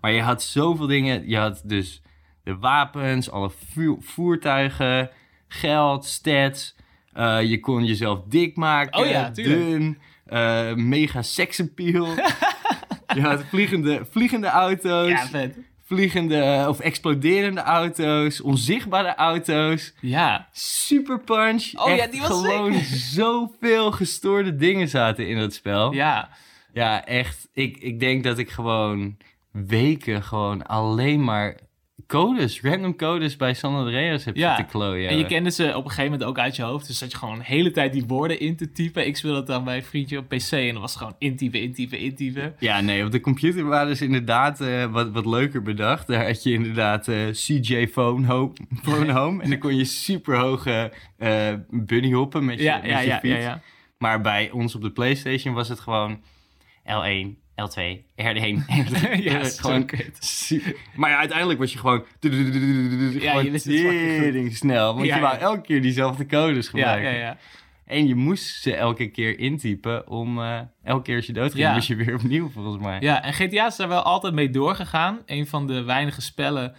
[0.00, 1.28] Maar je had zoveel dingen.
[1.28, 2.02] Je had dus
[2.42, 3.50] de wapens, alle
[4.00, 5.10] voertuigen,
[5.48, 6.76] geld, stats.
[7.12, 9.98] Eh, je kon jezelf dik maken, Oh ja, dun,
[10.74, 12.06] mega seksappeal.
[13.14, 15.58] je had vliegende, vliegende auto's Ja, vet.
[15.86, 20.48] Vliegende of exploderende auto's, onzichtbare auto's, Ja.
[20.52, 21.70] super punch.
[21.74, 22.72] Oh ja, Echt die was gewoon
[23.18, 25.92] zoveel gestoorde dingen zaten in dat spel.
[25.92, 26.28] Ja,
[26.72, 27.04] Ja.
[27.06, 27.48] echt.
[27.52, 29.16] Ik, ik denk dat ik gewoon
[29.50, 31.56] weken gewoon alleen maar
[32.06, 34.56] codes, random codes bij San Andreas heb Ja.
[34.56, 35.08] te klooien.
[35.10, 36.86] En je kende ze op een gegeven moment ook uit je hoofd.
[36.86, 39.06] Dus dat je gewoon de hele tijd die woorden in te typen.
[39.06, 40.50] Ik speelde het dan bij een vriendje op PC.
[40.52, 42.54] En dan was het gewoon intypen, intypen, intypen.
[42.58, 46.06] Ja, nee, op de computer waren ze inderdaad eh, wat, wat leuker bedacht.
[46.06, 49.42] Daar had je inderdaad eh, CJ Phone Home, phone home.
[49.42, 53.06] En dan kon je super hoge eh bunny hoppen met je, Ja, met ja, je
[53.06, 53.34] ja, fiets.
[53.34, 53.60] ja, ja.
[53.98, 56.20] Maar bij ons op de PlayStation was het gewoon
[56.84, 57.82] L1, L2,
[58.16, 58.58] R1.
[59.22, 60.16] Ja, gewoon zo kut.
[60.24, 60.62] su-
[60.94, 62.04] Maar ja, uiteindelijk was je gewoon.
[62.20, 64.94] Ja, je wist het snel.
[64.94, 67.10] Want je wou elke keer diezelfde codes gebruiken.
[67.12, 67.38] ja, ja.
[67.86, 70.40] En je moest ze elke keer intypen om
[70.82, 71.72] elke keer als je dood ging, Ja.
[71.74, 73.00] moest je weer opnieuw volgens mij.
[73.00, 75.18] Ja, en GTA is daar wel altijd mee doorgegaan.
[75.26, 76.74] Een van de weinige spellen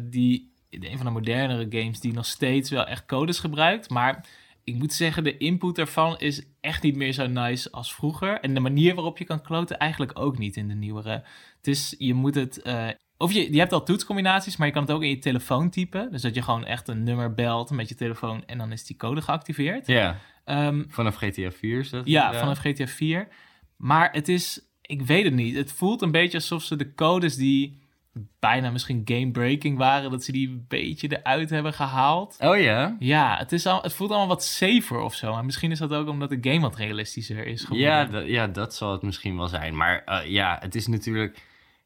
[0.00, 3.90] die, een van de modernere games, die nog steeds wel echt codes gebruikt.
[3.90, 4.24] Maar
[4.66, 8.40] ik moet zeggen, de input daarvan is echt niet meer zo nice als vroeger.
[8.40, 11.10] En de manier waarop je kan kloten eigenlijk ook niet in de nieuwere.
[11.56, 12.62] Het is, je moet het...
[12.62, 15.70] eh, of je, je hebt al toetscombinaties, maar je kan het ook in je telefoon
[15.70, 16.10] typen.
[16.12, 18.96] Dus dat je gewoon echt een nummer belt met je telefoon en dan is die
[18.96, 19.86] code geactiveerd.
[19.86, 22.06] Ja, Ehm, vanaf GTA 4 is dat?
[22.06, 22.56] ja, inderdaad?
[22.56, 23.28] vanaf GTA 4.
[23.76, 25.56] Maar het is, ik weet het niet.
[25.56, 27.82] Het voelt een beetje alsof ze de codes die
[28.40, 32.36] bijna misschien game-breaking waren, dat ze die een beetje eruit hebben gehaald.
[32.40, 32.96] Oh ja?
[32.98, 35.36] Ja, het, is al, het voelt allemaal wat safer of zo.
[35.36, 37.86] En misschien is dat ook omdat de game wat realistischer is geworden.
[37.86, 39.76] Ja, dat- ja, dat zal het misschien wel zijn.
[39.76, 41.38] Maar eh, ja, het is natuurlijk...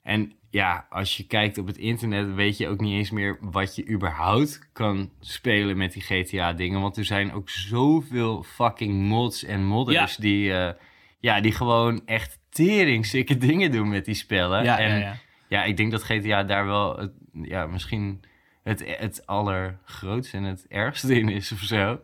[0.02, 3.76] En ja, als je kijkt op het internet, weet je ook niet eens meer wat
[3.76, 6.80] je überhaupt kan spelen met die GTA-dingen.
[6.80, 10.22] Want er zijn ook zoveel fucking mods en modders Ja.
[10.22, 10.72] die, eh,
[11.20, 14.64] ja, die gewoon echt teringsikke dingen doen met die spellen.
[14.64, 15.16] Ja, en ja,
[15.50, 15.64] ja.
[15.64, 18.20] ik denk dat GTA daar wel het, ja, misschien
[18.62, 22.00] het, het allergrootste en het ergste in is of zo.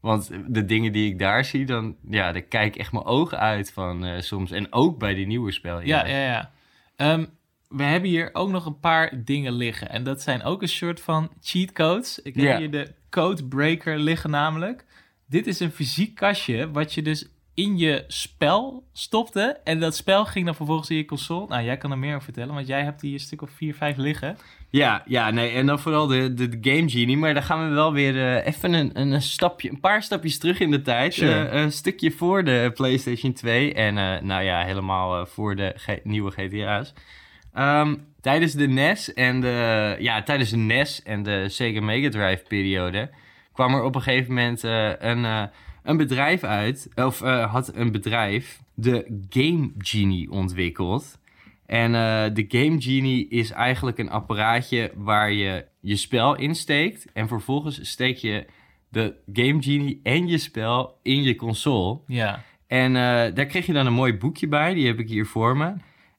[0.00, 3.38] Want de dingen die ik daar zie, dan ja, daar kijk ik echt mijn ogen
[3.38, 4.50] uit van eh, soms.
[4.50, 5.86] En ook bij die nieuwe spellen.
[5.86, 6.52] Ja, ja, ja.
[6.96, 7.24] Ehm,
[7.68, 9.88] we hebben hier ook nog een paar dingen liggen.
[9.90, 12.22] En dat zijn ook een soort van cheat codes.
[12.22, 14.84] Ik heb hier de codebreaker liggen namelijk.
[15.26, 19.60] Dit is een fysiek kastje wat je dus in je spel stopte.
[19.64, 21.46] En dat spel ging dan vervolgens in je console.
[21.48, 23.74] Nou, jij kan er meer over vertellen, want jij hebt hier een stuk of vier,
[23.74, 24.38] vijf liggen.
[24.70, 27.16] Ja, ja, nee, en dan vooral de, de, Game Genie.
[27.16, 30.60] Maar dan gaan we wel weer eh, even een, een, stapje, een paar stapjes terug
[30.60, 31.14] in de tijd.
[31.14, 31.48] Sure.
[31.48, 33.74] Eh, een stukje voor de PlayStation 2.
[33.74, 36.92] En eh, nou ja, helemaal voor de G- nieuwe GTA's.
[37.52, 42.42] Ehm, tijdens de NES en de, ja, tijdens de NES en de Sega Mega Drive
[42.48, 43.10] periode
[43.52, 45.50] kwam er op een gegeven moment een,
[45.86, 51.18] een bedrijf uit, of eh, had een bedrijf de Game Genie ontwikkeld.
[51.66, 57.06] En eh, de Game Genie is eigenlijk een apparaatje waar je je spel insteekt.
[57.12, 58.46] En vervolgens steek je
[58.88, 61.98] de Game Genie en je spel in je console.
[62.06, 62.42] Ja.
[62.66, 65.56] En eh, daar kreeg je dan een mooi boekje bij, die heb ik hier voor
[65.56, 65.74] me.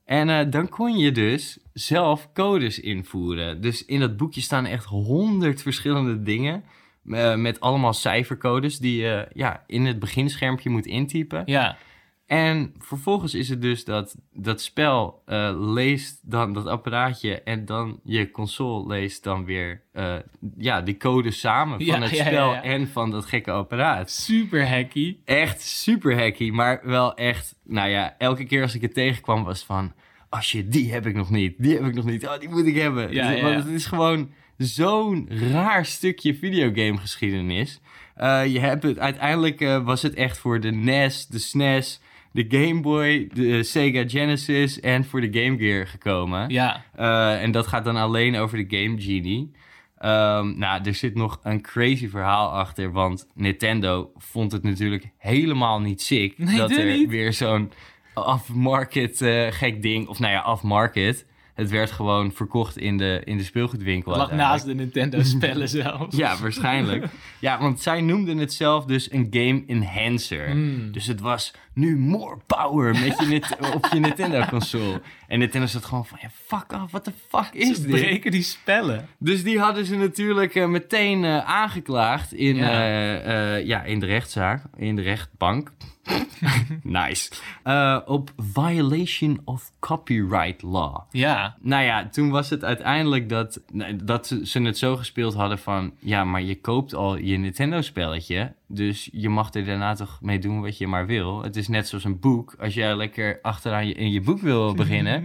[0.06, 3.62] En dan kon je dus zelf codes invoeren.
[3.62, 6.64] Dus in dat boekje staan echt honderd verschillende dingen.
[7.08, 11.44] Eh, met allemaal cijfercodes die je ja, in het beginschermpje moet intypen.
[11.46, 11.78] Ja.
[12.26, 18.00] En vervolgens is het dus dat dat spel eh, leest dan dat apparaatje en dan
[18.04, 20.16] je console leest dan weer eh,
[20.58, 22.64] ja, die code samen van Ja, het ja, spel ja.
[22.64, 24.12] en van dat gekke apparaat.
[24.12, 25.18] Super hacky.
[25.26, 29.64] Echt super hacky, maar wel echt, nou ja, elke keer als ik het tegenkwam was
[29.64, 29.94] van,
[30.30, 32.66] als je die heb ik nog niet, die heb ik nog niet, oh die moet
[32.66, 33.14] ik hebben.
[33.14, 37.80] Ja, Dus- ja, Want het is gewoon zo'n raar stukje videogamegeschiedenis.
[38.16, 42.00] Eh je hebt het, uiteindelijk eh, was het echt voor de NES, de SNES,
[42.32, 46.50] de Game Boy, de Sega Genesis en voor de Game Gear gekomen.
[46.50, 46.84] Ja.
[46.96, 49.52] Eh, en dat gaat dan alleen over de Game Genie.
[49.98, 55.80] Ehm, nou, er zit nog een crazy verhaal achter, want Nintendo vond het natuurlijk helemaal
[55.82, 57.10] niet sick Nee, dat er niet.
[57.10, 57.72] weer zo'n
[58.14, 61.26] off-market eh, gek ding, of nou ja, off-market.
[61.58, 64.12] Het werd gewoon verkocht in de, in de speelgoedwinkel.
[64.12, 66.16] Het lag naast de Nintendo-spellen zelfs.
[66.24, 67.06] Ja, waarschijnlijk.
[67.40, 70.50] ja, want zij noemden het zelf dus een game enhancer.
[70.50, 70.92] Hmm.
[70.92, 75.02] Dus het was nu more power met je Nit- op je Nintendo-console.
[75.28, 77.92] En Nintendo zat gewoon van, ja, fuck off, what the fuck is Ze dit?
[77.92, 79.08] breken die spellen.
[79.20, 82.86] Dus die hadden ze natuurlijk eh, meteen eh, aangeklaagd in, Ja.
[82.88, 83.56] ja.
[83.56, 85.72] ja, in de rechtszaak, in de rechtbank.
[86.84, 87.32] nice.
[87.64, 90.98] Eh, op violation of copyright law.
[91.12, 91.56] Ja.
[91.62, 93.62] Nou ja, toen was het uiteindelijk dat,
[94.04, 95.92] dat ze- ze het zo gespeeld hadden van...
[96.00, 98.54] Ja, maar je koopt al je Nintendo-spelletje.
[98.70, 101.44] Dus je mag er daarna toch mee doen wat je maar wil.
[101.44, 102.56] Het is net zoals een boek.
[102.60, 105.24] Als jij lekker achteraan je, in je boek wil beginnen...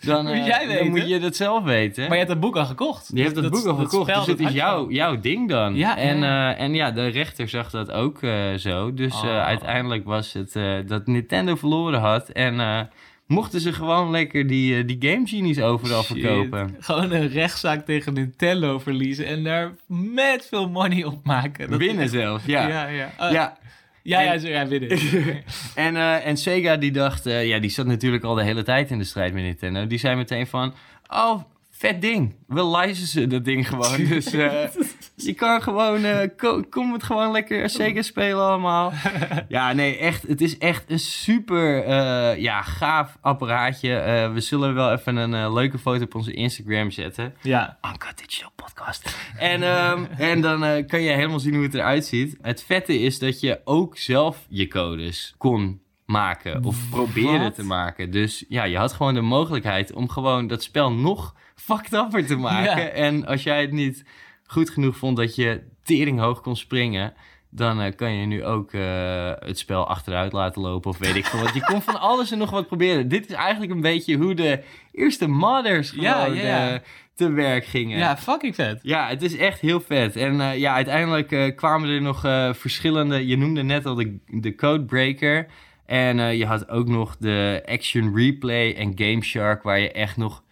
[0.00, 2.02] dan, Moet eh, jij dan moet je dat zelf weten.
[2.02, 3.10] Maar je hebt het boek al gekocht.
[3.14, 5.74] Je hebt dat, boek al gekocht, spel, dus het dat is jouw, jouw ding dan.
[5.74, 8.18] Ja, en, ja, eh, en ja, de rechter zag dat ook
[8.56, 8.94] zo.
[8.94, 9.40] Dus Oh.
[9.40, 12.28] uiteindelijk was het eh, dat Nintendo verloren had.
[12.28, 12.80] En eh,
[13.26, 16.20] mochten ze gewoon lekker die, eh, die Game Genies overal Shit.
[16.20, 16.76] verkopen.
[16.78, 21.70] Gewoon een rechtszaak tegen Nintendo verliezen en daar met veel money op maken.
[21.70, 22.68] Dat- Winnen zelfs, ja.
[22.68, 23.12] Ja, ja.
[23.20, 23.58] Uh, ja.
[24.02, 24.32] ja.
[24.32, 24.98] En- zo, ja, winnen.
[25.74, 29.04] En, en Sega die dacht, ja, die zat natuurlijk al de hele tijd in de
[29.04, 29.86] strijd met Nintendo.
[29.86, 30.74] Die zei meteen van,
[31.08, 32.34] oh, vet ding.
[32.46, 34.04] We licensen dat ding gewoon.
[34.04, 34.30] Dus
[35.24, 38.92] je kan gewoon, ko- kom het gewoon lekker Sega spelen allemaal.
[39.48, 43.94] Ja, nee, echt, het is echt een super, eh, ja, gaaf apparaatje.
[43.96, 47.34] Eh, we zullen wel even een leuke foto op onze Instagram zetten.
[47.42, 47.78] ja.
[47.92, 49.16] Uncut Digital Podcast.
[49.38, 52.36] En, ehm, en dan kan je helemaal zien hoe het eruit ziet.
[52.42, 57.54] Het vette is dat je ook zelf je codes kon maken of proberen Wat?
[57.54, 58.10] te maken.
[58.10, 62.36] Dus ja, je had gewoon de mogelijkheid om gewoon dat spel nog fucked upper te
[62.36, 62.82] maken.
[62.82, 62.88] Ja.
[62.88, 64.04] En als jij het niet
[64.52, 67.14] goed genoeg vond dat je tering hoog kon springen...
[67.54, 71.24] Dan eh, kan je nu ook eh, het spel achteruit laten lopen of weet ik
[71.24, 71.54] veel wat.
[71.54, 73.08] Je kon van alles en nog wat proberen.
[73.08, 74.62] Dit is eigenlijk een beetje hoe de
[74.92, 76.78] eerste modders gewoon Ja, eh,
[77.14, 77.98] te werk gingen.
[77.98, 78.80] ja, fucking vet.
[78.82, 80.16] Ja, het is echt heel vet.
[80.16, 82.20] En ja, uiteindelijk kwamen er nog
[82.56, 83.26] verschillende...
[83.26, 85.46] Je noemde net al de, de Codebreaker.
[85.86, 89.62] En je had ook nog de Action Replay en Game Shark...
[89.62, 90.42] waar je echt nog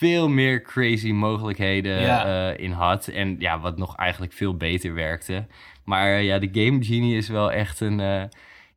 [0.00, 2.50] veel meer crazy mogelijkheden Ja.
[2.50, 3.06] eh, in had.
[3.08, 5.46] En ja, wat nog eigenlijk veel beter werkte.
[5.84, 8.28] Maar eh, ja, de Game Genie is wel echt een...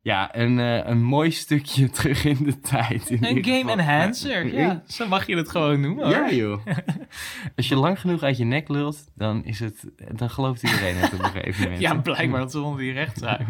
[0.04, 3.10] ja, een, eh, een mooi stukje terug in de tijd.
[3.10, 3.78] in Een game geval.
[3.78, 4.54] enhancer.
[4.54, 6.08] Ja, zo mag je het gewoon noemen.
[6.08, 6.66] Ja, joh.
[7.56, 11.12] Als je lang genoeg uit je nek lult, dan, is het, dan gelooft iedereen het
[11.12, 11.80] op een gegeven moment.
[11.80, 13.40] Ja, blijkbaar, dat is onder die rechtszaak.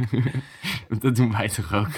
[1.01, 1.89] Dat doen wij toch ook.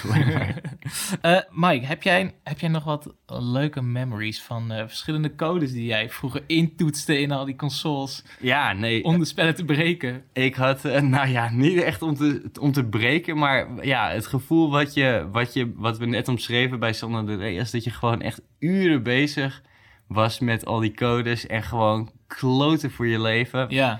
[1.21, 5.85] Eh, Mike, heb jij, heb jij nog wat leuke memories van eh, verschillende codes die
[5.85, 9.03] jij vroeger intoetste in al die consoles Ja, nee.
[9.03, 10.23] om de spellen te breken?
[10.33, 14.45] Ik had, nou ja, niet echt om te, om te breken, maar ja, het gevoel
[14.47, 18.41] wat, je, wat, je, wat we net omschreven bij San Andreas, dat je gewoon echt
[18.59, 19.61] uren bezig
[20.07, 23.65] was met al die codes en gewoon kloten voor je leven.
[23.69, 23.99] Ja,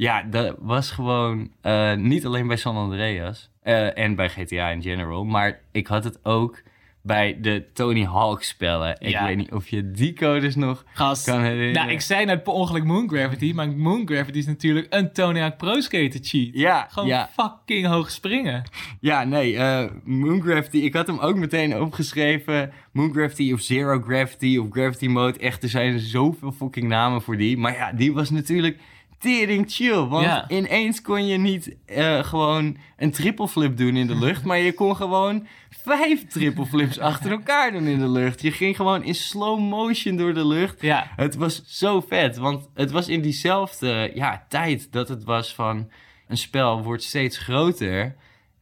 [0.00, 4.82] Ja, dat was gewoon eh, niet alleen bij San Andreas eh, en bij GTA in
[4.82, 6.62] general, maar ik had het ook
[7.02, 8.96] bij de Tony Hawk spellen.
[8.98, 9.26] Ik Ja.
[9.26, 11.24] weet niet of je die codes nog gast.
[11.24, 11.72] kan herinneren.
[11.72, 15.40] Nou, ik zei net per ongeluk Moon Gravity, maar Moon Gravity is natuurlijk een Tony
[15.40, 16.48] Hawk Pro Skater cheat.
[16.52, 17.30] Ja, Gewoon ja.
[17.36, 18.62] fucking hoog springen.
[19.00, 22.72] Ja, nee, eh Moon Gravity, ik had hem ook meteen opgeschreven.
[22.92, 25.38] Moon Gravity of Zero Gravity of Gravity Mode.
[25.38, 27.56] Echt, er zijn zoveel fucking namen voor die.
[27.58, 28.78] Maar ja, die was natuurlijk
[29.20, 30.04] tering chill.
[30.06, 30.48] Want Ja.
[30.48, 34.44] ineens kon je niet eh, gewoon een triple flip doen in de lucht.
[34.44, 38.42] maar je kon gewoon vijf triple flips achter elkaar doen in de lucht.
[38.42, 40.82] Je ging gewoon in slow motion door de lucht.
[40.82, 45.54] Ja, Het was zo vet, want het was in diezelfde ja, tijd dat het was
[45.54, 45.90] van
[46.28, 48.16] een spel wordt steeds groter.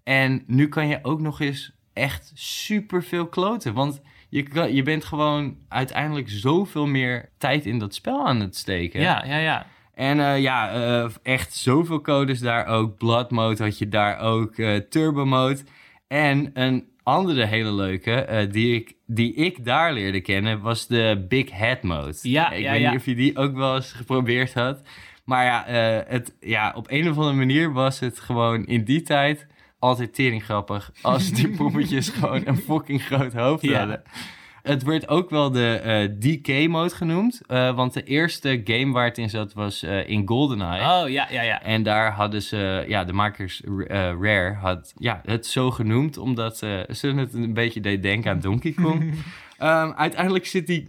[0.04, 3.74] En nu kan je ook nog eens echt super veel kloten.
[3.74, 8.56] Want je, kan, je bent gewoon uiteindelijk zoveel meer tijd in dat spel aan het
[8.56, 9.00] steken.
[9.00, 9.66] ja, ja, ja.
[9.98, 12.96] En eh, ja, eh, echt zoveel codes daar ook.
[12.96, 14.56] Blood mode had je daar ook.
[14.56, 15.58] eh, turbo mode.
[16.08, 21.50] En een andere hele leuke die, ik, die ik daar leerde kennen was de Big
[21.50, 22.14] Head mode.
[22.22, 22.90] Ja, ik ja, weet ja.
[22.90, 24.82] niet of je die ook wel eens geprobeerd had.
[25.24, 25.64] Maar ja,
[26.08, 29.46] het, ja, op een of andere manier was het gewoon in die tijd
[29.78, 30.90] altijd tering grappig.
[31.02, 33.78] Als die poppetjes gewoon een fucking groot hoofd Ja.
[33.78, 34.02] hadden.
[34.68, 37.40] Het werd ook wel de eh DK-mode genoemd.
[37.46, 40.80] eh, want de eerste game waar het in zat was eh, in GoldenEye.
[40.80, 41.62] Oh, ja, ja, ja.
[41.62, 43.62] En daar hadden ze, ja, de makers
[44.20, 48.72] Rare had ja, het zo genoemd, omdat ze het een beetje deed denken aan Donkey
[48.72, 49.04] Kong.
[49.58, 50.88] Ehm, uiteindelijk zit die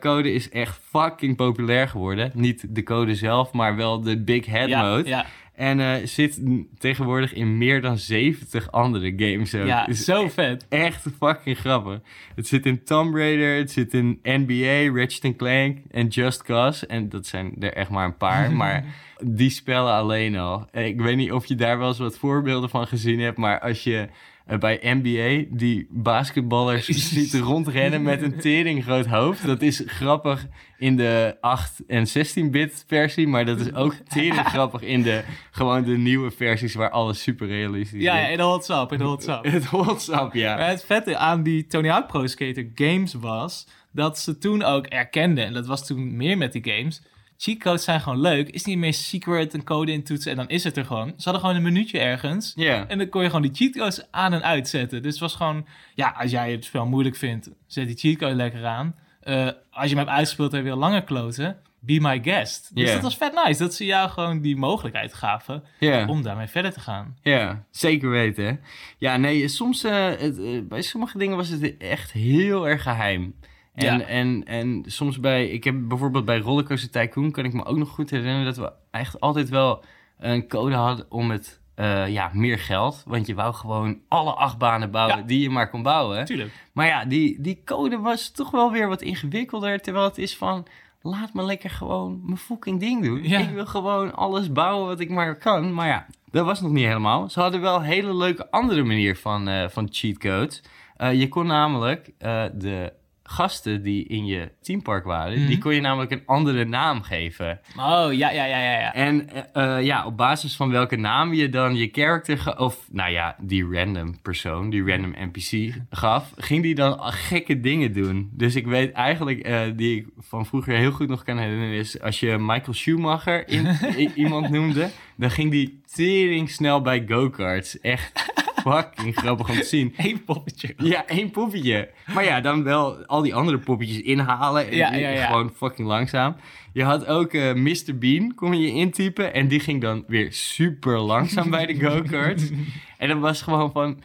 [0.00, 2.30] code is echt fucking populair geworden.
[2.34, 5.08] Niet de code zelf, maar wel de Big Head ja, mode.
[5.08, 6.40] Ja, En eh, zit
[6.78, 9.66] tegenwoordig in meer dan 70 andere games ook.
[9.66, 10.66] ja, is zo vet.
[10.68, 12.00] echt fucking grappig.
[12.34, 16.86] Het zit in Tomb Raider, het zit in NBA, Ratchet Clank en Just Cause.
[16.86, 18.84] En dat zijn er echt maar een paar, maar
[19.22, 20.66] die spellen alleen al.
[20.72, 23.84] Ik weet niet of je daar wel eens wat voorbeelden van gezien hebt, maar als
[23.84, 24.08] je
[24.46, 30.46] eh, bij NBA die basketballers ziet rondrennen met een tering groot hoofd, dat is grappig
[30.78, 35.84] in de 8 en 16-bit versie, maar dat is ook tering grappig in de gewoon
[35.84, 38.20] de nieuwe versies waar alles super realistisch Ja, is.
[38.24, 39.44] ja, in de WhatsApp, in de WhatsApp.
[39.52, 40.56] Het WhatsApp, ja.
[40.56, 44.86] Maar het vette aan die Tony Hawk Pro Skater games was dat ze toen ook
[44.86, 47.02] erkenden, en dat was toen meer met die games,
[47.36, 48.48] cheatcodes zijn gewoon leuk.
[48.48, 51.08] Is niet meer secret, een code intoetsen en dan is het er gewoon.
[51.08, 52.54] Ze hadden gewoon een minuutje ergens
[52.88, 55.02] en dan kon je gewoon die cheatcodes aan en uitzetten.
[55.02, 58.66] Dus het was gewoon, ja, als jij het spel moeilijk vindt, zet die cheatcode lekker
[58.66, 58.94] aan.
[59.20, 62.70] Eh, als je hem hebt uitgespeeld en wil langer kloten, be my guest.
[62.74, 65.62] Dus dat was vet nice, dat ze jou gewoon die mogelijkheid gaven
[66.06, 67.16] om daarmee verder te gaan.
[67.22, 68.60] Ja, zeker weten.
[68.98, 73.34] Ja, nee, soms eh, het, eh, bij sommige dingen was het echt heel erg geheim.
[73.74, 74.04] En, Ja.
[74.06, 77.88] en, en soms bij, ik heb bijvoorbeeld bij Rollercoaster Tycoon, kan ik me ook nog
[77.88, 79.84] goed herinneren dat we echt altijd wel
[80.18, 83.02] een code hadden om het, eh, ja, meer geld.
[83.06, 85.22] Want je wou gewoon alle achtbanen bouwen Ja.
[85.22, 86.24] die je maar kon bouwen.
[86.24, 86.50] Tuurlijk.
[86.72, 89.80] Maar ja, die, die code was toch wel weer wat ingewikkelder.
[89.80, 90.66] Terwijl het is van,
[91.02, 93.22] laat me lekker gewoon mijn fucking ding doen.
[93.28, 93.38] Ja.
[93.38, 95.74] Ik wil gewoon alles bouwen wat ik maar kan.
[95.74, 97.28] Maar ja, dat was nog niet helemaal.
[97.30, 100.62] Ze hadden wel een hele leuke andere manier van, eh van cheatcodes.
[100.96, 102.10] Eh, je kon namelijk
[102.54, 102.92] de
[103.26, 105.38] gasten die in je teampark waren...
[105.38, 105.46] Mhm.
[105.46, 107.60] die kon je namelijk een andere naam geven.
[107.76, 108.78] Oh, ja, ja, ja, ja.
[108.78, 108.94] ja.
[108.94, 112.58] En eh, ja, op basis van welke naam je dan je character...
[112.58, 116.32] of nou ja, die random persoon, die random NPC gaf...
[116.36, 118.30] ging die dan gekke dingen doen.
[118.32, 121.74] Dus ik weet eigenlijk, eh, die ik van vroeger heel goed nog kan herinneren...
[121.74, 123.76] is als je Michael Schumacher in,
[124.14, 124.90] iemand noemde...
[125.16, 127.80] dan ging die tering snel bij go-karts.
[127.80, 129.94] Echt fucking grappig om te zien.
[129.96, 130.74] Eén poppetje.
[130.76, 131.90] Ja, één poppetje.
[132.14, 134.68] Maar ja, dan wel al die andere poppetjes inhalen.
[134.70, 135.26] En Ja, die- ja, ja.
[135.26, 136.36] Gewoon fucking langzaam.
[136.72, 137.98] Je had ook eh Mr.
[137.98, 139.34] Bean, kon je intypen.
[139.34, 142.50] En die ging dan weer super langzaam bij de go-kart.
[142.98, 144.02] En dat was gewoon van...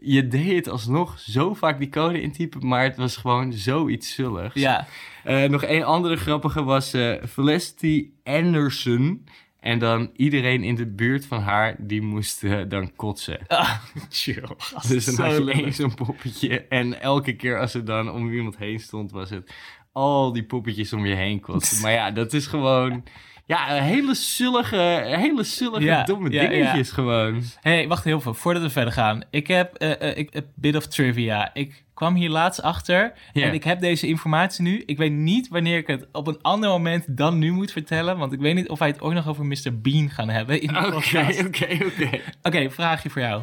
[0.00, 4.54] Je deed het alsnog zo vaak die code intypen, maar het was gewoon zoiets zulligs.
[4.54, 4.86] Ja.
[5.24, 9.24] Eh, nog één andere grappige was eh Felicity Anderson.
[9.60, 13.46] En dan iedereen in de buurt van haar, die moest eh, dan kotsen.
[13.46, 13.78] Ah,
[14.10, 14.48] chill.
[14.56, 14.88] gast.
[14.94, 16.66] Dus dan had je één zo'n poppetje.
[16.68, 19.52] En elke keer als er dan om iemand heen stond, was het
[19.92, 21.82] al die poppetjes om je heen kotsen.
[21.82, 23.04] Maar ja, dat is gewoon...
[23.48, 26.48] Ja, hele zullige, hele zullige Ja, domme ja, ja.
[26.48, 27.42] dingetjes gewoon.
[27.60, 28.34] hey, wacht heel veel.
[28.34, 29.22] Voordat we verder gaan.
[29.30, 31.50] Ik heb eh, eh, ik, een bit of trivia.
[31.54, 33.12] Ik kwam hier laatst achter.
[33.32, 34.82] En ik heb deze informatie nu.
[34.86, 38.18] Ik weet niet wanneer ik het op een ander moment dan nu moet vertellen.
[38.18, 39.80] Want ik weet niet of wij het ook nog over Mr.
[39.82, 41.44] Bean gaan hebben in de Oké, podcast.
[41.46, 42.20] oké, oké.
[42.42, 43.42] Oké, vraagje voor jou.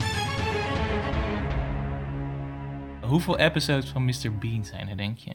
[3.01, 4.37] Hoeveel episodes van Mr.
[4.39, 5.31] Bean zijn er, denk je?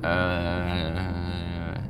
[0.00, 1.81] Eh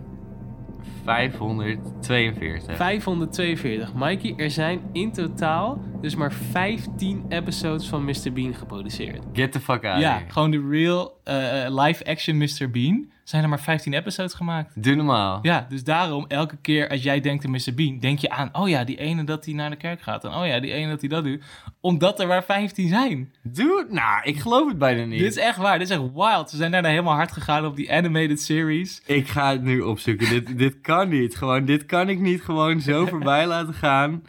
[1.05, 2.77] 542.
[2.77, 3.95] 542.
[3.95, 8.33] Mikey, er zijn in totaal dus maar 15 episodes van Mr.
[8.33, 9.23] Bean geproduceerd.
[9.33, 10.33] Get the fuck out ja, of here.
[10.33, 12.71] gewoon de real eh, live-action Mr.
[12.71, 13.11] Bean.
[13.25, 14.83] Zijn er maar 15 episodes gemaakt.
[14.83, 15.39] Doe normaal.
[15.43, 17.75] Ja, dus daarom elke keer als jij denkt aan Mr.
[17.75, 20.25] Bean, denk je aan, oh ja, die ene dat hij naar de kerk gaat.
[20.25, 21.43] En oh ja, die ene dat hij dat doet.
[21.81, 23.35] Omdat er maar 15 zijn.
[23.43, 25.19] Doe, nou, ik geloof het bijna niet.
[25.19, 26.51] Dit is echt waar, dit is echt wild.
[26.51, 29.03] Ze zijn daarna helemaal hard gegaan op die animated series.
[29.07, 30.29] Ik ga het nu opzoeken.
[30.29, 31.37] dit, dit kan niet.
[31.37, 34.23] Gewoon, dit kan ik niet gewoon zo voorbij laten gaan.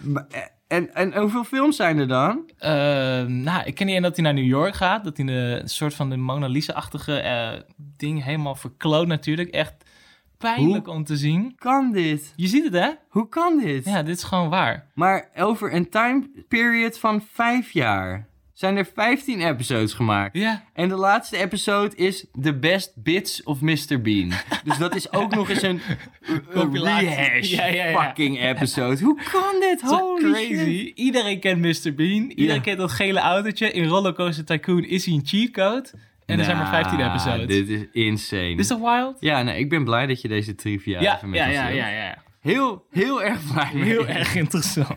[0.00, 0.26] Maar,
[0.70, 2.50] En, en hoeveel films zijn er dan?
[2.58, 2.70] Eh,
[3.22, 5.04] nou, ik ken niet in dat hij naar New York gaat.
[5.04, 7.60] Dat hij een soort van de Mona Lisa-achtige eh,
[7.96, 9.48] ding helemaal verkloot natuurlijk.
[9.48, 9.74] Echt
[10.38, 11.54] pijnlijk om te zien.
[11.58, 12.32] Kan dit?
[12.36, 12.90] Je ziet het, hè?
[13.08, 13.84] Hoe kan dit?
[13.84, 14.86] Ja, dit is gewoon waar.
[14.94, 18.28] Maar over een time period van vijf jaar
[18.60, 20.36] zijn er 15 episodes gemaakt.
[20.36, 20.64] Ja.
[20.72, 24.00] En de laatste episode is The Best Bits of Mr.
[24.02, 24.32] Bean.
[24.64, 25.80] dus dat is ook nog eens een,
[26.72, 28.02] rehash Ja, ja, ja.
[28.04, 29.04] fucking episode.
[29.04, 29.80] Hoe kan dit?
[29.80, 30.78] Holy crazy.
[30.84, 30.98] shit.
[30.98, 31.94] Iedereen kent Mr.
[31.94, 32.30] Bean.
[32.30, 33.72] Iedereen kent dat gele autootje.
[33.72, 35.88] In Rollercoaster Tycoon is hij een cheatcode.
[36.26, 37.46] En er zijn maar 15 Nou, episodes.
[37.46, 38.54] Dit is insane.
[38.54, 39.16] Is dat wild?
[39.20, 41.68] Ja, nou, ik ben blij dat je deze trivia Ja, even met ja, ons ja,
[41.68, 42.18] ja, ja.
[42.40, 43.70] Heel, heel erg blij.
[43.72, 44.94] Heel erg interessant.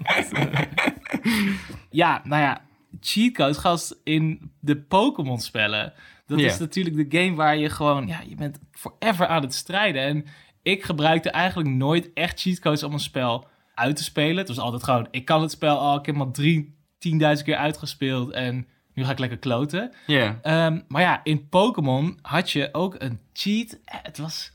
[2.01, 2.61] ja, nou ja,
[3.07, 5.93] cheatcodes, gast, in de Pokémon-spellen.
[6.25, 6.45] Dat Ja.
[6.45, 10.01] is natuurlijk de game waar je gewoon, ja, je bent forever aan het strijden.
[10.01, 10.25] En
[10.61, 14.37] ik gebruikte eigenlijk nooit echt cheatcodes om een spel uit te spelen.
[14.37, 17.47] Het was altijd gewoon, ik kan het spel al, ik heb hem al drie, tienduizend
[17.47, 19.91] keer uitgespeeld en nu ga ik lekker kloten.
[20.07, 20.39] Ja.
[20.41, 23.79] Ehm, maar ja, in Pokémon had je ook een cheat.
[23.85, 24.51] Eh, Het was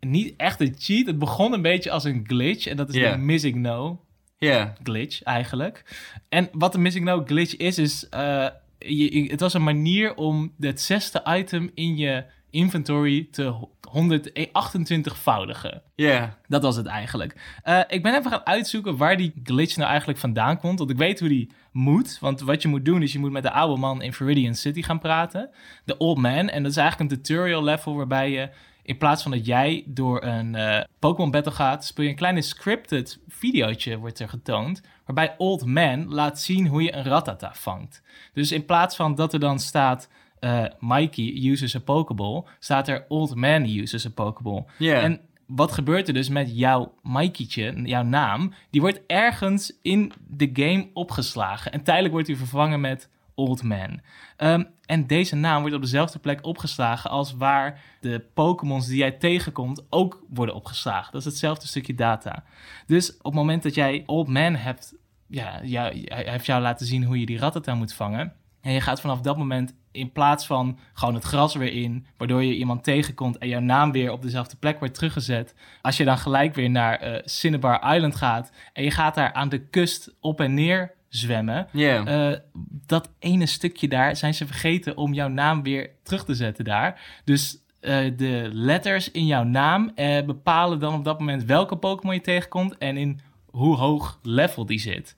[0.00, 1.06] niet echt een cheat.
[1.06, 2.66] Het begon een beetje als een glitch.
[2.66, 3.10] En dat is Ja.
[3.12, 4.04] de Missing No
[4.38, 4.74] Ja.
[4.82, 5.84] glitch eigenlijk.
[6.28, 8.08] En wat de Missing No glitch is, is...
[8.08, 8.46] eh,
[8.78, 15.82] je, je- het was een manier om het zesde item in je inventory te 128-voudigen.
[15.94, 16.36] Ja.
[16.46, 17.36] Dat was het eigenlijk.
[17.62, 20.78] Eh, ik ben even gaan uitzoeken waar die glitch nou eigenlijk vandaan komt.
[20.78, 22.18] Want ik weet hoe die moet.
[22.20, 24.82] Want wat je moet doen is je moet met de oude man in Viridian City
[24.82, 25.50] gaan praten.
[25.84, 26.48] De Old Man.
[26.48, 28.48] En dat is eigenlijk een tutorial level waarbij je...
[28.88, 32.42] In plaats van dat jij door een eh, Pokémon battle gaat, speel je een kleine
[32.42, 34.82] scripted videootje, wordt er getoond.
[35.04, 38.02] Waarbij Old Man laat zien hoe je een Rattata vangt.
[38.32, 40.08] Dus in plaats van dat er dan staat
[40.38, 44.64] eh, Mikey uses a Pokeball, staat er Old Man uses a Pokeball.
[44.78, 48.52] En wat gebeurt er dus met jouw Mikeytje, jouw naam?
[48.70, 51.72] Die wordt ergens in de game opgeslagen.
[51.72, 53.08] En tijdelijk wordt hij vervangen met
[53.38, 54.00] Old Man.
[54.36, 59.10] Ehm, en deze naam wordt op dezelfde plek opgeslagen als waar de Pokémons die jij
[59.10, 61.12] tegenkomt ook worden opgeslagen.
[61.12, 62.44] Dat is hetzelfde stukje data.
[62.86, 64.94] Dus op het moment dat jij Old Man hebt,
[65.26, 65.60] ja,
[66.06, 68.32] heeft jou laten zien hoe je die Rattata moet vangen.
[68.60, 72.42] En je gaat vanaf dat moment in plaats van gewoon het gras weer in, waardoor
[72.42, 75.54] je iemand tegenkomt en jouw naam weer op dezelfde plek wordt teruggezet.
[75.82, 79.48] Als je dan gelijk weer naar eh Cinnabar Island gaat en je gaat daar aan
[79.48, 81.68] de kust op en neer zwemmen.
[81.72, 82.38] Eh,
[82.86, 87.20] dat ene stukje daar zijn ze vergeten om jouw naam weer terug te zetten daar.
[87.24, 92.14] Dus eh, de letters in jouw naam eh, bepalen dan op dat moment welke Pokémon
[92.14, 95.16] je tegenkomt en in hoe hoog level die zit.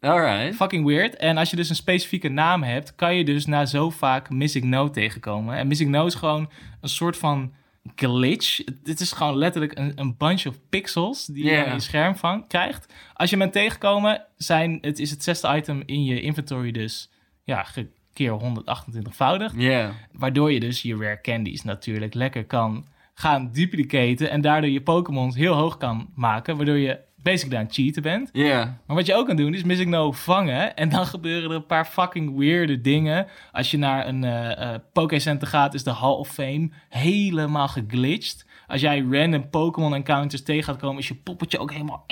[0.00, 0.56] Alright.
[0.56, 1.16] Fucking weird.
[1.16, 4.64] En als je dus een specifieke naam hebt, kan je dus na zo vaak Missing
[4.64, 5.56] No tegenkomen.
[5.56, 7.52] En Missing No is gewoon een soort van
[7.94, 8.60] glitch.
[8.82, 12.46] Dit is gewoon letterlijk een, een bunch of pixels die je aan je scherm van
[12.46, 12.92] krijgt.
[13.14, 17.10] Als je bent tegenkomen, zijn, het is het zesde item in je inventory dus
[17.44, 17.66] ja,
[18.12, 19.56] keer 128voudig.
[19.56, 19.94] Ja.
[20.12, 24.30] Waardoor je dus je rare candies natuurlijk lekker kan gaan duplicaten.
[24.30, 26.56] En daardoor je Pokémon heel hoog kan maken.
[26.56, 28.28] Waardoor je basically aan het cheaten bent.
[28.32, 28.78] Ja.
[28.86, 30.76] Maar wat je ook kan doen is Missing No vangen.
[30.76, 33.26] En dan gebeuren er een paar fucking weirde dingen.
[33.52, 38.46] Als je naar een eh eh Pokécenter gaat, is de Hall of Fame helemaal geglitcht.
[38.66, 42.04] Als jij random Pokémon encounters tegen gaat komen, is je poppetje ook helemaal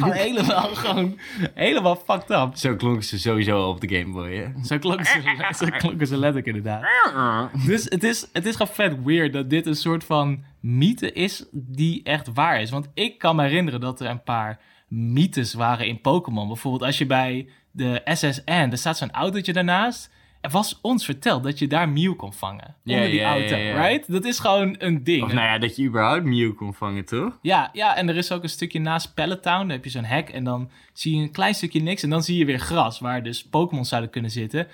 [0.00, 1.18] Gewoon helemaal, gewoon
[1.54, 2.50] helemaal fucked up.
[2.54, 4.64] Zo klonken ze sowieso op de Game Boy, hè?
[4.64, 6.82] Zo klonken ze, zo klonken ze letterlijk inderdaad.
[7.66, 11.44] Dus het is, het is gewoon vet weird dat dit een soort van mythe is
[11.52, 12.70] die echt waar is.
[12.70, 16.46] Want ik kan me herinneren dat er een paar mythes waren in Pokémon.
[16.46, 20.10] Bijvoorbeeld als je bij de SSN, er staat zo'n autootje daarnaast.
[20.40, 22.74] Er was ons verteld dat je daar Mew kon vangen.
[22.82, 23.86] Ja, onder die ja, auto, ja.
[23.86, 24.12] right?
[24.12, 25.22] Dat is gewoon een ding.
[25.22, 27.38] Of nou ja, dat je überhaupt Mew kon vangen, toch?
[27.42, 29.62] Ja, ja, en er is ook een stukje naast Pallet Town.
[29.62, 32.02] Daar heb je zo'n hek en dan zie je een klein stukje niks.
[32.02, 34.66] En dan zie je weer gras, waar dus Pokémon zouden kunnen zitten.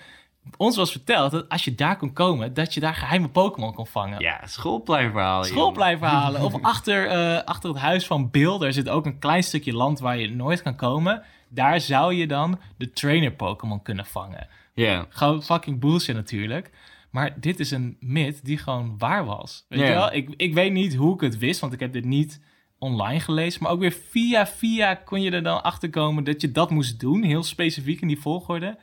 [0.57, 3.87] Ons was verteld dat als je daar kon komen, dat je daar geheime Pokémon kon
[3.87, 4.21] vangen.
[4.21, 5.43] Ja, schoolpleinverhaal.
[5.43, 5.53] joh.
[5.53, 6.43] Schoolpleinverhalen.
[6.43, 9.99] Of achter, eh, achter het huis van Bill, daar zit ook een klein stukje land
[9.99, 11.23] waar je nooit kan komen.
[11.49, 14.49] Daar zou je dan de trainer Pokémon kunnen vangen.
[14.77, 15.07] Ja.
[15.09, 16.71] Gewoon fucking bullshit natuurlijk.
[17.11, 19.65] Maar dit is een myth die gewoon waar was.
[19.69, 20.13] Weet je wel?
[20.13, 22.41] Ik, ik weet niet hoe ik het wist, want ik heb dit niet
[22.79, 23.63] online gelezen.
[23.63, 27.01] Maar ook weer via via kon je er dan achter komen dat je dat moest
[27.01, 27.23] doen.
[27.23, 28.79] Heel specifiek in die volgorde.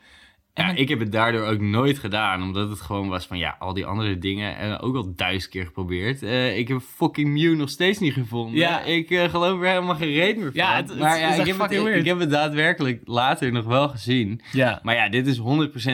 [0.53, 3.55] En Ja, ik heb het daardoor ook nooit gedaan, omdat het gewoon was van ja,
[3.59, 6.23] al die andere dingen en ook al duizend keer geprobeerd.
[6.23, 8.59] Eh, ik heb fucking Mew nog steeds niet gevonden.
[8.59, 8.81] Ja.
[8.81, 10.53] Ik eh, geloof er helemaal geen reet meer van.
[10.53, 13.89] Ja, het- het maar ja, ik, heb het, ik heb het daadwerkelijk later nog wel
[13.89, 14.41] gezien.
[14.51, 14.79] Ja.
[14.83, 15.41] Maar ja, dit is 100%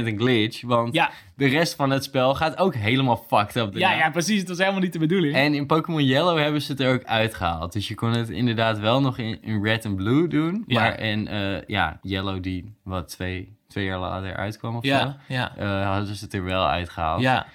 [0.07, 3.73] een glitch, want Ja, de rest van het spel gaat ook helemaal fucked up.
[3.73, 3.97] ja, daarna.
[3.97, 4.39] ja, precies.
[4.39, 5.35] Het was helemaal niet de bedoeling.
[5.35, 7.73] En in Pokémon Yellow hebben ze het er ook uitgehaald.
[7.73, 10.63] Dus je kon het inderdaad wel nog in, in Red en Blue doen.
[10.67, 10.79] Ja.
[10.79, 15.17] Maar in eh, ja, Yellow, die wat twee, twee jaar later uitkwam of zo, ja,
[15.27, 17.21] ja, eh, hadden ze het er wel uitgehaald.
[17.21, 17.47] ja.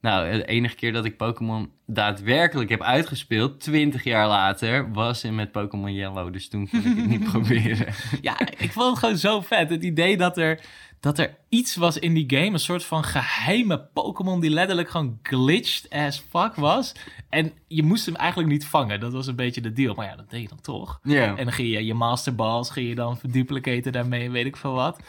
[0.00, 5.34] Nou, de enige keer dat ik Pokémon daadwerkelijk heb uitgespeeld, 20 jaar later, was in
[5.34, 6.32] met Pokémon Yellow.
[6.32, 7.86] Dus toen kon ik het niet proberen.
[8.20, 9.70] Ja, ik vond het gewoon zo vet.
[9.70, 10.60] Het idee dat er,
[11.00, 12.50] dat er iets was in die game.
[12.52, 16.94] Een soort van geheime Pokémon die letterlijk gewoon glitched as fuck was.
[17.28, 19.00] En je moest hem eigenlijk niet vangen.
[19.00, 19.94] Dat was een beetje de deal.
[19.94, 21.00] Maar ja, dat deed je dan toch.
[21.02, 24.72] En dan ging je je Master Balls ging je dan verduplicaten daarmee weet ik veel
[24.72, 25.00] wat.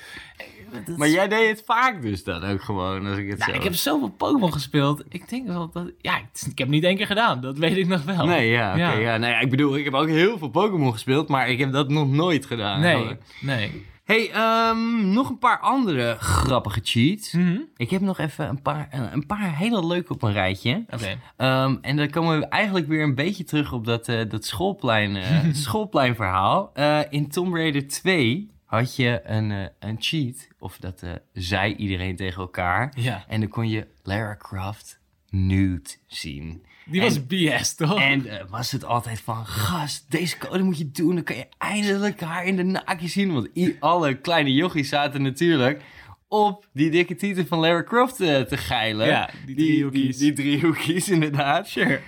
[0.85, 3.51] Dat Maar is- jij deed het vaak dus dan ook gewoon, als ik het Nou,
[3.51, 3.57] zo...
[3.57, 5.03] ik heb zoveel Pokémon gespeeld.
[5.09, 5.91] Ik denk wel dat...
[6.01, 7.41] Ja, ik, heb het niet één keer gedaan.
[7.41, 8.25] Dat weet ik nog wel.
[8.25, 8.79] Nee, ja, oké.
[8.79, 8.91] Ja.
[8.97, 9.17] ja.
[9.17, 11.89] Nou ja, ik bedoel, ik heb ook heel veel Pokémon gespeeld, maar ik heb dat
[11.89, 12.79] nog nooit gedaan.
[12.79, 13.85] Nee, nee.
[14.11, 17.31] Hey, ehm, nog een paar andere grappige cheats.
[17.31, 17.57] Mhm.
[17.75, 20.85] Ik heb nog even een paar, eh, een paar hele leuke op een rijtje.
[20.89, 21.17] Oké.
[21.37, 25.15] Ehm, en dan komen we eigenlijk weer een beetje terug op dat, eh, dat schoolplein,
[25.15, 26.71] eh, schoolpleinverhaal.
[27.09, 31.03] In Tomb Raider 2 had je een, een cheat, of dat
[31.33, 32.93] zei iedereen tegen elkaar.
[32.95, 33.25] Ja.
[33.27, 34.99] En dan kon je Lara Croft
[35.29, 36.65] nude zien.
[36.85, 37.99] Die En- was BS, toch?
[38.01, 41.15] En eh, was het altijd van, gast, deze code moet je doen.
[41.15, 43.33] Dan kan je eindelijk haar in de naakje zien.
[43.33, 45.81] Want alle kleine jochies zaten natuurlijk
[46.27, 49.07] op die dikke titel van Lara Croft eh, te geilen.
[49.07, 50.17] Ja, die die, driehoekies.
[50.17, 51.67] Die, die driehoekies, inderdaad.
[51.67, 51.99] Sure.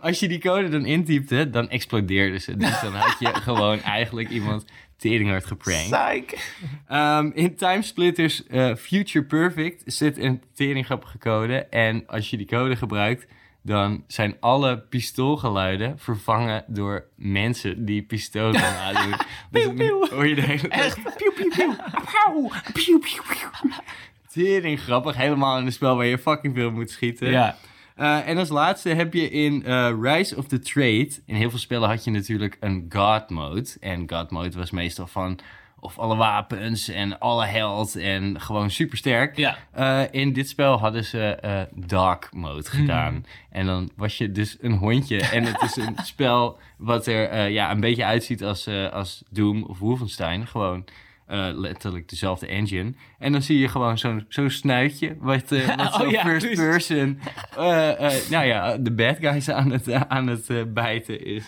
[0.00, 2.56] als je die code dan intypte, dan explodeerde ze.
[2.56, 4.64] Dus dan had je gewoon eigenlijk iemand
[4.96, 5.90] teringhard geprankt.
[5.90, 6.54] Psych.
[6.88, 11.56] Ehm, in Timesplitters eh Future Perfect zit een teringgrappige code.
[11.56, 13.26] En als je die code gebruikt,
[13.66, 19.18] dan zijn alle pistoolgeluiden vervangen door mensen die pistolen aandoen.
[19.50, 20.72] Dus dan hoor je de hele tijd...
[20.72, 21.16] Echt?
[21.16, 21.74] Piu, piu, piu.
[21.90, 22.50] Pauw.
[22.72, 23.70] Piu, piu, piu.
[24.32, 25.16] Tering grappig.
[25.16, 27.30] Helemaal in een spel waar je fucking veel moet schieten.
[27.30, 27.56] Ja.
[27.94, 31.10] Eh, en als laatste heb je in eh, Rise of the Trade.
[31.26, 33.68] In heel veel spellen had je natuurlijk een God mode.
[33.80, 35.38] En God mode was meestal van.
[35.86, 39.36] Of alle wapens en alle held en gewoon super sterk.
[39.36, 39.56] Ja.
[39.72, 43.26] Eh, in dit spel hadden ze eh, dark mode gedaan.
[43.50, 45.20] En dan was je dus een hondje.
[45.20, 49.62] En het is een spel wat er eh, ja, een beetje uitziet als, als Doom
[49.62, 50.46] of Wolfenstein.
[50.46, 50.84] Gewoon
[51.54, 52.92] letterlijk dezelfde engine.
[53.18, 55.16] En dan zie je gewoon zo'n zo'n snuitje.
[55.18, 57.20] Wat, eh wat Oh zo'n ja, first person.
[58.30, 61.44] nou ja, de bad guys aan het, aan het bijten is.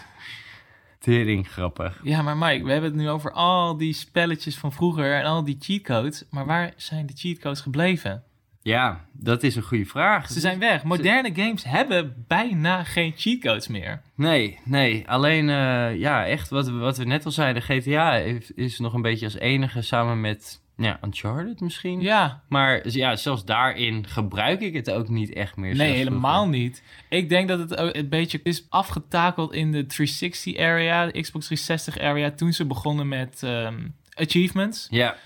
[1.09, 2.01] Tering grappig.
[2.03, 5.45] Ja, maar Mike, we hebben het nu over al die spelletjes van vroeger en al
[5.45, 6.25] die cheatcodes.
[6.31, 8.23] Maar waar zijn de cheatcodes gebleven?
[8.63, 10.31] Ja, dat is een goede vraag.
[10.31, 10.85] Ze zijn weg.
[10.85, 14.03] Moderne games hebben bijna geen cheatcodes meer.
[14.15, 15.09] Nee, nee.
[15.09, 17.63] Alleen, eh, ja, echt wat, we- wat we net al zeiden.
[17.63, 22.01] GTA heeft- is nog een beetje als enige samen met ja, Uncharted misschien.
[22.01, 25.77] Ja, Maar ja, zelfs daarin gebruik ik het ook niet echt meer.
[25.77, 26.61] nee, helemaal vroeger.
[26.61, 26.83] niet.
[27.09, 31.45] Ik denk dat het ook een beetje is afgetakeld in de 360 area, de Xbox
[31.47, 34.87] 360 area, toen ze begonnen met ehm, achievements.
[34.91, 35.17] Ja,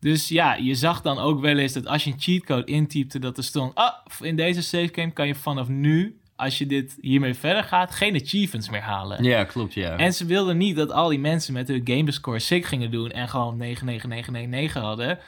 [0.00, 3.36] Dus ja, je zag dan ook wel eens dat als je een cheatcode intypte, dat
[3.36, 7.64] er stond, ah, in deze savegame kan je vanaf nu, als je dit hiermee verder
[7.64, 9.24] gaat, geen achievements meer halen.
[9.24, 9.96] ja klopt, ja.
[9.96, 13.28] En ze wilden niet dat al die mensen met hun gamerscore sick gingen doen en
[13.28, 15.18] gewoon 99999 hadden,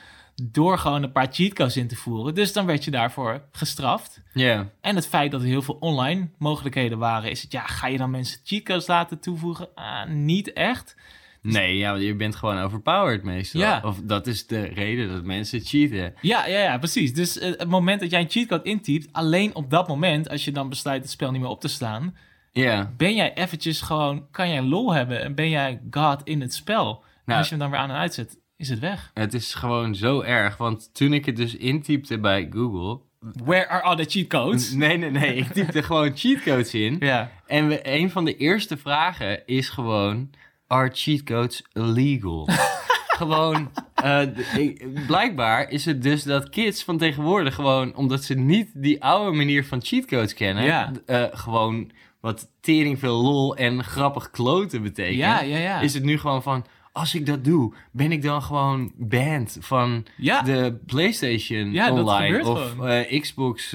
[0.43, 2.35] door gewoon een paar cheatcodes in te voeren.
[2.35, 4.21] Dus dan werd je daarvoor gestraft.
[4.33, 7.87] Ja, En het feit dat er heel veel online mogelijkheden waren, is het, ja, ga
[7.87, 9.69] je dan mensen cheatcodes laten toevoegen?
[9.75, 10.97] Ah, niet echt.
[11.43, 13.61] Nee, ja, je bent gewoon overpowered meestal.
[13.61, 13.81] Ja.
[13.85, 16.15] Of dat is de reden dat mensen cheaten.
[16.21, 17.15] Ja, ja, ja, precies.
[17.15, 20.53] Dus eh, het moment dat jij een cheatcode intypt, alleen op dat moment, als je
[20.53, 22.17] dan besluit het spel niet meer op te slaan,
[22.53, 22.93] Ja.
[22.97, 26.89] ben jij eventjes gewoon, kan jij lol hebben en ben jij God in het spel.
[27.05, 27.39] En Nou.
[27.39, 29.11] als je hem dan weer aan en uitzet, is het weg.
[29.15, 33.01] Het is gewoon zo erg, want toen ik het dus intypte bij Google...
[33.45, 34.73] Where are all the cheat codes?
[34.85, 36.97] Nee, nee, nee, ik typte gewoon cheatcodes in.
[37.01, 37.31] Ja.
[37.47, 40.31] En we, een van de eerste vragen is gewoon:
[40.73, 42.49] Are cheatcodes illegal?
[43.23, 44.21] gewoon, eh,
[44.57, 49.37] ik- blijkbaar is het dus dat kids van tegenwoordig gewoon, omdat ze niet die oude
[49.37, 50.93] manier van cheatcodes kennen, Ja.
[51.07, 55.81] eh, gewoon wat tering veel lol en grappig kloten betekent, Ja, ja, ja.
[55.81, 56.65] is het nu gewoon van.
[56.93, 60.43] Als ik dat doe, ben ik dan gewoon banned van Ja.
[60.43, 63.71] de PlayStation Ja, online of eh, Xbox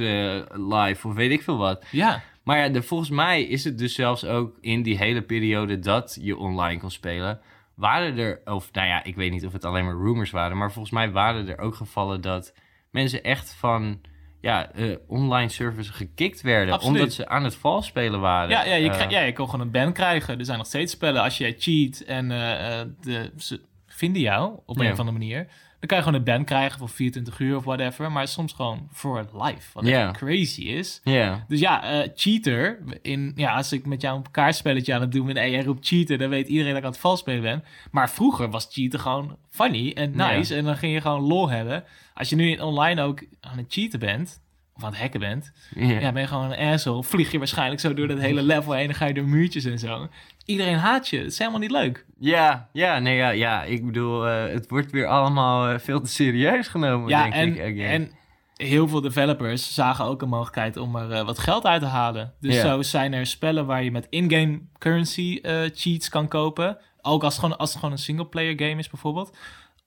[0.52, 1.84] Live of weet ik veel wat.
[1.92, 2.24] Ja.
[2.48, 6.18] Maar ja, de, volgens mij is het dus zelfs ook in die hele periode dat
[6.22, 7.40] je online kon spelen,
[7.76, 10.72] waren er, of nou ja, ik weet niet of het alleen maar rumors waren, maar
[10.72, 12.54] volgens mij waren er ook gevallen dat
[12.92, 14.02] mensen echt van
[14.42, 17.00] ja, eh, online servers gekikt werden, Absoluut.
[17.00, 18.50] omdat ze aan het vals spelen waren.
[18.50, 20.40] Ja, ja, je, Eh, ja, je kan gewoon een ban krijgen.
[20.40, 21.22] Er zijn nog steeds spellen.
[21.24, 24.92] Als jij cheat en eh, de, ze vinden jou op een Ja.
[24.92, 25.48] of andere manier...
[25.80, 28.12] dan kan je gewoon een ban krijgen voor 24 uur of whatever.
[28.12, 29.70] Maar soms gewoon voor life.
[29.74, 31.02] Wat echt crazy is.
[31.04, 32.80] Ja, Dus ja, eh, cheater.
[33.02, 35.88] In, ja, als ik met jou een kaartspelletje aan het doen ben en jij roept
[35.88, 37.64] cheater, dan weet iedereen dat ik aan het vals spelen ben.
[37.92, 40.56] Maar vroeger was cheater gewoon funny en nice.
[40.56, 41.84] En dan ging je gewoon lol hebben.
[42.14, 44.42] Als je nu in online ook aan het cheaten bent,
[44.78, 46.00] of aan het hacken bent, ja.
[46.00, 47.04] ja, ben je gewoon een asshole.
[47.04, 48.86] Vlieg je waarschijnlijk zo door dat hele level heen.
[48.86, 50.08] Dan ga je door muurtjes en zo.
[50.46, 51.18] Iedereen haat je.
[51.18, 52.06] Het is helemaal niet leuk.
[52.20, 56.10] Ja, ja, nee, ja, ja, ik bedoel, eh, het wordt weer allemaal eh, veel te
[56.10, 57.80] serieus genomen, ja, denk en, ik.
[57.80, 58.12] en
[58.56, 62.34] heel veel developers zagen ook een mogelijkheid om er eh, wat geld uit te halen.
[62.40, 65.40] Dus zo zijn er spellen waar je met in-game currency
[65.74, 66.78] cheats kan kopen.
[67.02, 69.38] Ook als het gewoon, als het gewoon een single-player game is bijvoorbeeld.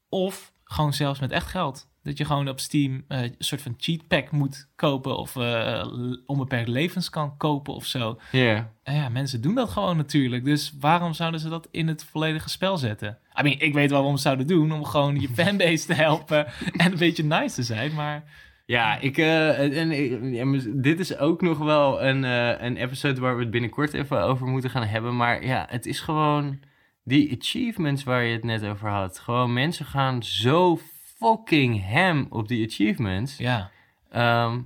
[0.08, 1.89] Of gewoon zelfs met echt geld.
[2.02, 5.16] Dat je gewoon op Steam eh, een soort van cheat pack moet kopen.
[5.16, 5.86] Of eh,
[6.26, 8.20] onbeperkt levens kan kopen of zo.
[8.32, 8.72] Ja.
[8.82, 10.44] En ja, mensen doen dat gewoon natuurlijk.
[10.44, 13.18] Dus waarom zouden ze dat in het volledige spel zetten?
[13.38, 14.72] I mean, ik weet wel waarom ze zouden doen.
[14.72, 16.46] Om gewoon je fanbase te helpen
[16.76, 17.94] en een beetje nice te zijn.
[17.94, 18.24] Maar
[18.66, 19.78] Ja, ik, eh,
[20.40, 22.22] en, dit is ook nog wel een,
[22.64, 25.16] een episode waar we het binnenkort even over moeten gaan hebben.
[25.16, 26.60] Maar ja, het is gewoon
[27.04, 29.18] die achievements waar je het net over had.
[29.18, 30.78] Gewoon mensen gaan zo
[31.20, 33.36] fucking ham op die achievements.
[33.36, 33.70] ja,
[34.10, 34.58] Ehm,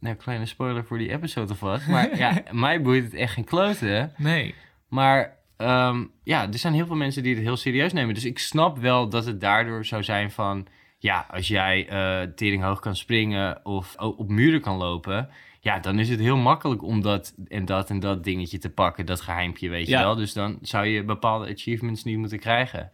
[0.00, 1.86] nou, kleine spoiler voor die episode alvast.
[1.86, 4.12] Maar ja, mij boeit het echt geen kloten.
[4.16, 4.54] nee.
[4.88, 8.14] Maar ehm, ja, er zijn heel veel mensen die het heel serieus nemen.
[8.14, 10.66] Dus ik snap wel dat het daardoor zou zijn van...
[10.98, 15.28] Ja, als jij eh tering hoog kan springen of op muren kan lopen...
[15.62, 19.06] Ja, dan is het heel makkelijk om dat en dat en dat dingetje te pakken.
[19.06, 20.14] Dat geheimpje, weet je wel.
[20.14, 22.90] Dus dan zou je bepaalde achievements niet moeten krijgen.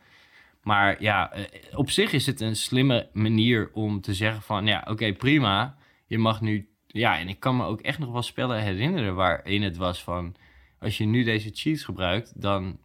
[0.67, 1.45] Maar ja, eh,
[1.79, 4.67] op zich is het een slimme manier om te zeggen van...
[4.67, 5.77] Ja, oké, prima.
[6.07, 6.69] Je mag nu...
[6.87, 10.35] Ja, en ik kan me ook echt nog wel spellen herinneren waarin het was van...
[10.79, 12.79] Als je nu deze cheats gebruikt, dan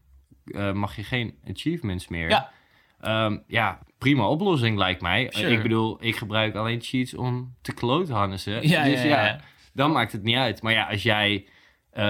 [0.45, 2.29] eh, mag je geen achievements meer.
[2.29, 2.51] Ja.
[2.99, 5.29] Ehm, ja, prima oplossing lijkt mij.
[5.29, 5.51] Eh, Sure.
[5.51, 8.67] Ik bedoel, ik gebruik alleen cheats om te kloothannissen.
[8.67, 9.39] Ja, dus ja, ja, ja.
[9.73, 10.61] dan maakt het niet uit.
[10.61, 11.45] Maar ja, als jij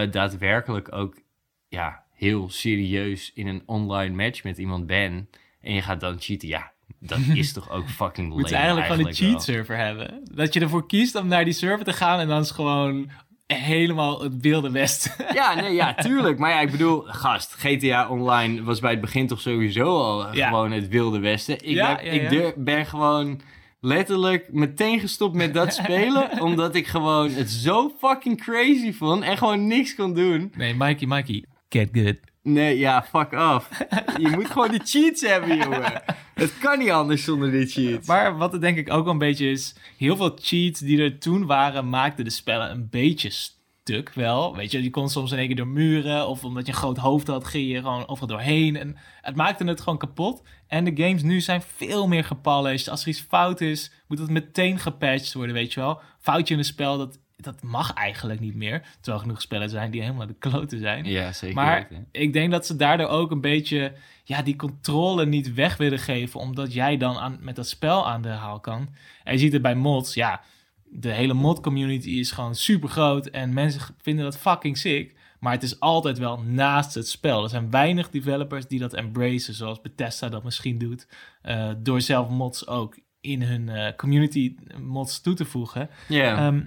[0.09, 1.22] daadwerkelijk ook
[1.67, 5.39] ja, heel serieus in een online match met iemand bent...
[5.62, 8.88] en je gaat dan cheaten, ja, dat is toch ook fucking Moet je lame eigenlijk
[8.93, 10.22] gewoon een cheat server hebben.
[10.32, 13.09] Dat je ervoor kiest om naar die server te gaan en dan is gewoon
[13.47, 15.12] helemaal het wilde westen.
[15.34, 16.38] Ja, nee, ja, tuurlijk.
[16.39, 20.47] Maar ja, ik bedoel, gast, GTA Online was bij het begin toch sowieso al Ja.
[20.47, 21.55] gewoon het wilde westen.
[21.55, 23.41] Ik, Ja, ben, ja, ik durf- ben gewoon
[23.80, 29.38] letterlijk meteen gestopt met dat spelen, omdat ik gewoon het zo fucking crazy vond en
[29.38, 30.51] gewoon niks kon doen.
[30.57, 31.43] Nee, Mikey, Mikey.
[31.70, 32.16] Get good.
[32.43, 33.69] Nee, ja, fuck off.
[34.17, 36.03] Je moet gewoon die cheats hebben, jongen.
[36.33, 38.07] Het kan niet anders zonder die cheats.
[38.07, 39.75] Maar wat het denk ik ook wel een beetje is...
[39.97, 41.89] heel veel cheats die er toen waren...
[41.89, 44.55] maakten de spellen een beetje stuk wel.
[44.55, 46.27] Weet je, je kon soms in één keer door muren...
[46.27, 48.75] of omdat je een groot hoofd had, ging je gewoon overal doorheen.
[48.75, 50.43] En het maakte het gewoon kapot.
[50.67, 52.89] En de games nu zijn veel meer gepolished.
[52.89, 56.01] Als er iets fout is, moet het meteen gepatcht worden, weet je wel.
[56.19, 58.79] Foutje in een spel, dat, dat mag eigenlijk niet meer.
[58.81, 61.05] Terwijl er genoeg spellen zijn die helemaal de kloten zijn.
[61.05, 62.07] Ja, zeker Maar weten.
[62.11, 66.39] ik denk dat ze daardoor ook een beetje ja, die controle niet weg willen geven,
[66.39, 68.89] omdat jij dan aan, met dat spel aan de haal kan.
[69.23, 70.41] En je ziet het bij mods, ja,
[70.83, 75.19] de hele mod community is gewoon super groot en mensen vinden dat fucking sick.
[75.39, 77.43] Maar het is altijd wel naast het spel.
[77.43, 81.07] Er zijn weinig developers die dat embracen, zoals Bethesda dat misschien doet,
[81.41, 85.89] eh, door zelf mods ook in hun eh, community mods toe te voegen.
[86.07, 86.37] Ja.
[86.37, 86.63] Ehm,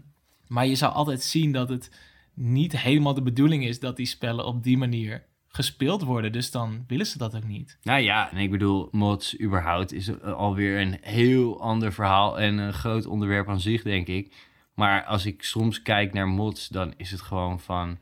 [0.46, 1.90] maar je zou altijd zien dat het
[2.34, 6.32] niet helemaal de bedoeling is dat die spellen op die manier gespeeld worden.
[6.32, 7.78] Dus dan willen ze dat ook niet.
[7.82, 12.58] Nou ja, en ik bedoel, mods überhaupt is eh, alweer een heel ander verhaal en
[12.58, 14.34] een groot onderwerp aan zich, denk ik.
[14.74, 17.98] Maar als ik soms kijk naar mods, dan is het gewoon van...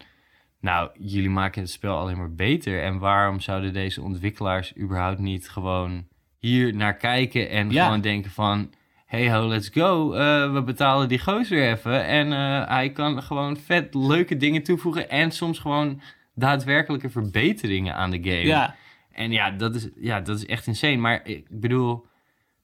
[0.60, 2.82] Nou, jullie maken het spel alleen maar beter.
[2.82, 6.06] En waarom zouden deze ontwikkelaars überhaupt niet gewoon
[6.38, 7.84] hier naar kijken en Ja.
[7.84, 8.70] gewoon denken van...
[9.12, 10.12] Hey ho, let's go.
[10.12, 12.04] Eh, we betalen die gozer even.
[12.04, 15.10] En eh, hij kan gewoon vet leuke dingen toevoegen.
[15.10, 16.00] En soms gewoon
[16.34, 18.46] daadwerkelijke verbeteringen aan de game.
[18.46, 18.74] Ja,
[19.10, 20.96] En ja dat, is, ja, dat is echt insane.
[20.96, 22.06] Maar ik bedoel,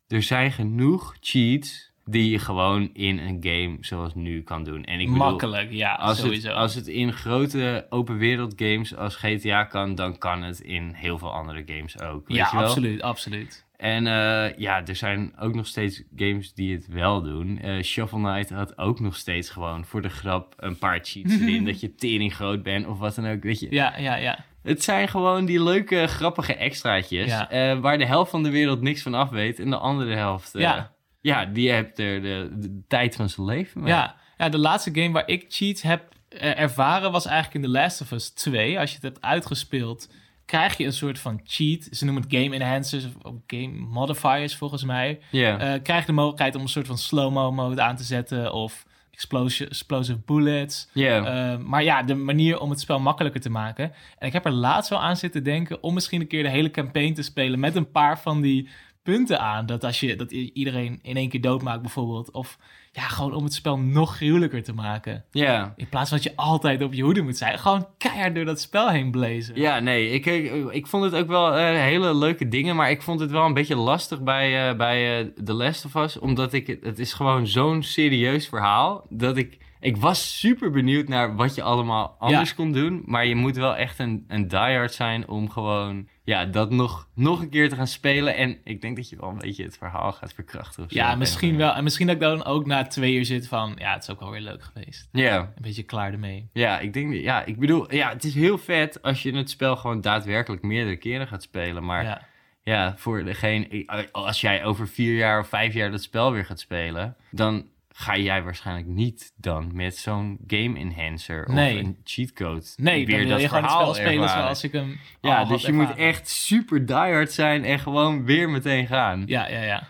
[0.07, 4.85] er zijn genoeg cheats die je gewoon in een game zoals nu kan doen.
[4.85, 5.73] En ik bedoel, makkelijk.
[5.73, 6.49] Ja, als sowieso.
[6.49, 10.93] het, als het in grote open wereld games als GTA kan, dan kan het in
[10.95, 12.29] heel veel andere games ook.
[12.29, 12.67] Weet ja, je wel?
[12.67, 13.67] absoluut, absoluut.
[13.79, 17.59] En eh, ja, er zijn ook nog steeds games die het wel doen.
[17.59, 21.65] Eh Shovel Knight had ook nog steeds gewoon voor de grap een paar cheats erin.
[21.65, 23.67] dat je tering groot bent of wat dan ook, weet je.
[23.71, 24.45] Ja, ja, ja.
[24.63, 27.27] Het zijn gewoon die leuke, grappige extraatjes.
[27.27, 27.51] Ja.
[27.51, 29.59] eh, waar de helft van de wereld niks van af weet.
[29.61, 30.93] En de andere helft, Ja.
[31.21, 33.93] ja, die hebt er de, de tijd van zijn leven mee.
[33.93, 36.03] Ja, ja, de laatste game waar ik cheats heb
[36.39, 38.79] ervaren was eigenlijk in The Last of Us 2.
[38.79, 40.13] Als je het hebt uitgespeeld,
[40.49, 41.89] krijg je een soort van cheat.
[41.91, 45.21] Ze noemen het game enhancers of game modifiers volgens mij.
[45.59, 48.87] Eh, krijg je de mogelijkheid om een soort van slow-mo mode aan te zetten of
[49.11, 50.89] explosi- explosive bullets.
[50.93, 51.25] Ja.
[51.25, 53.93] Eh, maar ja, de manier om het spel makkelijker te maken.
[54.19, 56.71] En ik heb er laatst wel aan zitten denken om misschien een keer de hele
[56.71, 58.69] campaign te spelen met een paar van die
[59.03, 59.67] punten aan.
[59.67, 62.31] Dat als je dat iedereen in één keer doodmaakt bijvoorbeeld.
[62.31, 62.59] Of
[62.93, 65.25] ja, gewoon om het spel nog gruwelijker te maken.
[65.31, 65.73] ja.
[65.77, 67.59] In plaats van dat je altijd op je hoede moet zijn.
[67.59, 69.61] Gewoon keihard door dat spel heen blazen.
[69.61, 73.03] Ja, nee, ik, ik, ik vond het ook wel eh, hele leuke dingen, maar ik
[73.03, 76.53] vond het wel een beetje lastig bij, eh, bij eh, The Last of Us, omdat
[76.53, 81.37] ik, het- het is gewoon zo'n serieus verhaal, dat ik, ik was super benieuwd naar
[81.37, 82.55] wat je allemaal anders Ja.
[82.57, 86.71] kon doen, maar je moet wel echt een, een diehard zijn om gewoon, ja, dat
[86.71, 89.65] nog, nog een keer te gaan spelen en ik denk dat je wel een beetje
[89.65, 90.99] het verhaal gaat verkrachten of zo.
[90.99, 91.73] Ja, misschien wel.
[91.73, 93.75] En misschien dat ik dan ook na twee uur zit van...
[93.79, 95.09] Ja, het is ook wel weer leuk geweest.
[95.13, 95.39] Ja.
[95.39, 96.49] Een beetje klaar ermee.
[96.53, 99.77] Ja, ik denk, ja, ik bedoel, ja, het is heel vet als je het spel
[99.77, 102.05] gewoon daadwerkelijk meerdere keren gaat spelen, maar...
[102.05, 102.27] ja.
[102.63, 106.61] Ja, voor degene, als jij over vier jaar of vijf jaar dat spel weer gaat
[106.61, 107.67] spelen, dan
[108.01, 111.79] ga jij waarschijnlijk niet dan met zo'n game enhancer of Nee.
[111.79, 114.73] een cheatcode Nee, weer dan wil dat je gewoon het verhaal spel spelen zoals ik
[114.73, 119.23] hem Ja, dus je moet echt super diehard zijn en gewoon weer meteen gaan.
[119.27, 119.87] Ja, ja, ja.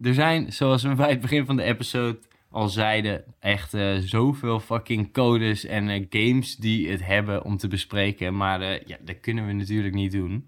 [0.00, 2.18] Er zijn, zoals we bij het begin van de episode
[2.50, 7.68] al zeiden, echt eh, zoveel fucking codes en eh, games die het hebben om te
[7.68, 8.36] bespreken.
[8.36, 10.46] Maar eh, ja, dat kunnen we natuurlijk niet doen.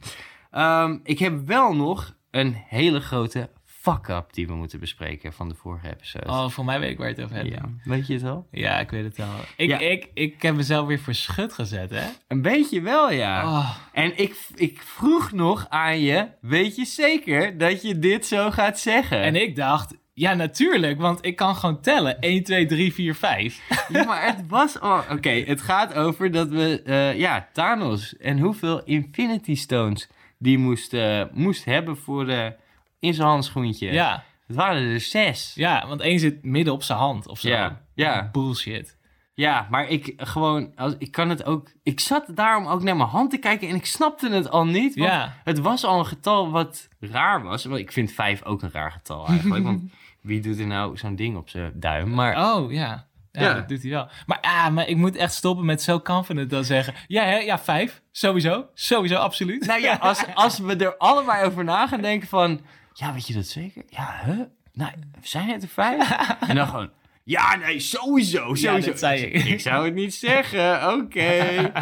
[0.51, 3.51] Ehm, ik heb wel nog een hele grote
[3.83, 6.27] fuck-up die we moeten bespreken van de vorige episode.
[6.29, 7.49] Oh, voor mij weet ik waar je het over hebt.
[7.49, 8.47] ja, weet je het al?
[8.51, 9.35] Ja, ik weet het al.
[9.57, 9.79] Ik, Ja.
[9.79, 12.05] ik, ik heb mezelf weer voor schut gezet, hè?
[12.29, 13.45] Een beetje wel, ja.
[13.45, 18.51] Oh, En ik, ik vroeg nog aan je, weet je zeker dat je dit zo
[18.51, 19.23] gaat zeggen?
[19.23, 22.19] en ik dacht, ja, natuurlijk, want ik kan gewoon tellen.
[22.21, 23.61] 1, 2, 3, 4, 5.
[23.89, 25.03] Ja, maar het was al...
[25.11, 26.83] Oké, het gaat over dat we...
[26.85, 30.09] eh, ja, Thanos en hoeveel Infinity Stones
[30.39, 32.55] die moest, eh, moest hebben voor de,
[33.01, 33.93] in zijn handschoentje.
[33.93, 35.53] Ja, Het waren er zes.
[35.55, 37.49] ja, want één zit midden op zijn hand of zo.
[37.49, 38.29] Ja, ja.
[38.33, 38.99] Bullshit.
[39.35, 40.73] Ja, maar ik gewoon...
[40.77, 41.69] Als, ik kan het ook...
[41.83, 44.95] Ik zat daarom ook naar mijn hand te kijken en ik snapte het al niet.
[44.97, 45.35] Want Ja.
[45.45, 47.65] het was al een getal wat raar was.
[47.65, 49.65] Want ik vind vijf ook een raar getal eigenlijk.
[49.65, 49.83] want
[50.21, 52.15] wie doet er nou zo'n ding op zijn duim?
[52.15, 52.55] Maar...
[52.55, 53.09] Oh, ja.
[53.33, 53.55] Ja, Ja.
[53.55, 54.09] dat doet hij wel.
[54.27, 56.95] Maar, ah, maar ik moet echt stoppen met zo confident dan zeggen.
[57.07, 58.03] Ja, hè, ja, vijf.
[58.13, 58.67] Sowieso.
[58.75, 59.67] Sowieso, absoluut.
[59.67, 62.61] Nou ja, als, als we er allebei over na gaan denken van...
[63.01, 63.83] Ja, weet je dat zeker?
[63.89, 64.35] Ja, hè?
[64.73, 64.93] Nou,
[65.23, 66.11] zijn het er vijf?
[66.49, 66.91] en dan gewoon...
[67.25, 68.97] Ja, nee, sowieso, sowieso.
[68.97, 69.45] zei ik.
[69.45, 71.21] Ik zou het niet zeggen, oké.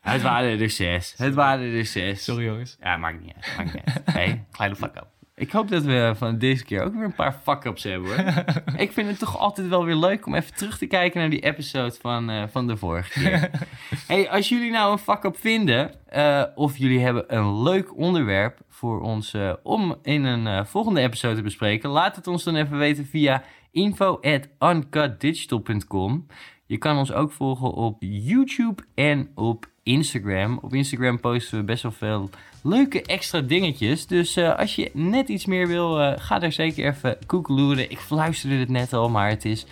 [0.00, 1.14] het waren er zes.
[1.16, 2.24] Het waren er zes.
[2.24, 2.76] Sorry, jongens.
[2.80, 3.56] Ja, maakt niet uit.
[3.56, 4.02] Maakt niet uit.
[4.16, 5.06] Hey, kleine fuck-up.
[5.36, 8.44] Ik hoop dat we van deze keer ook weer een paar fuck-ups hebben, hoor.
[8.84, 11.44] ik vind het toch altijd wel weer leuk om even terug te kijken naar die
[11.44, 13.50] episode van, eh, van de vorige keer.
[14.06, 19.00] hey, als jullie nou een fuck-up vinden, eh, of jullie hebben een leuk onderwerp voor
[19.00, 23.06] ons eh, om in een volgende episode te bespreken, laat het ons dan even weten
[23.06, 26.26] via info@uncutdigital.com.
[26.66, 30.58] Je kan ons ook volgen op YouTube en op Instagram.
[30.62, 32.30] Op Instagram posten we best wel veel
[32.62, 34.06] leuke extra dingetjes.
[34.06, 37.90] Dus eh, als je net iets meer wil, eh, ga daar zeker even koekeloeren.
[37.90, 39.66] Ik fluisterde het net al, maar het is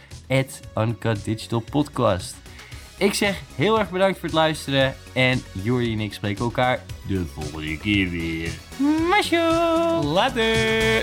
[0.78, 2.36] Uncut Digital Podcast.
[2.98, 4.94] Ik zeg heel erg bedankt voor het luisteren.
[5.12, 8.50] En Jordi en ik spreken elkaar de volgende keer weer.
[9.08, 10.02] Masho!
[10.02, 11.02] Later!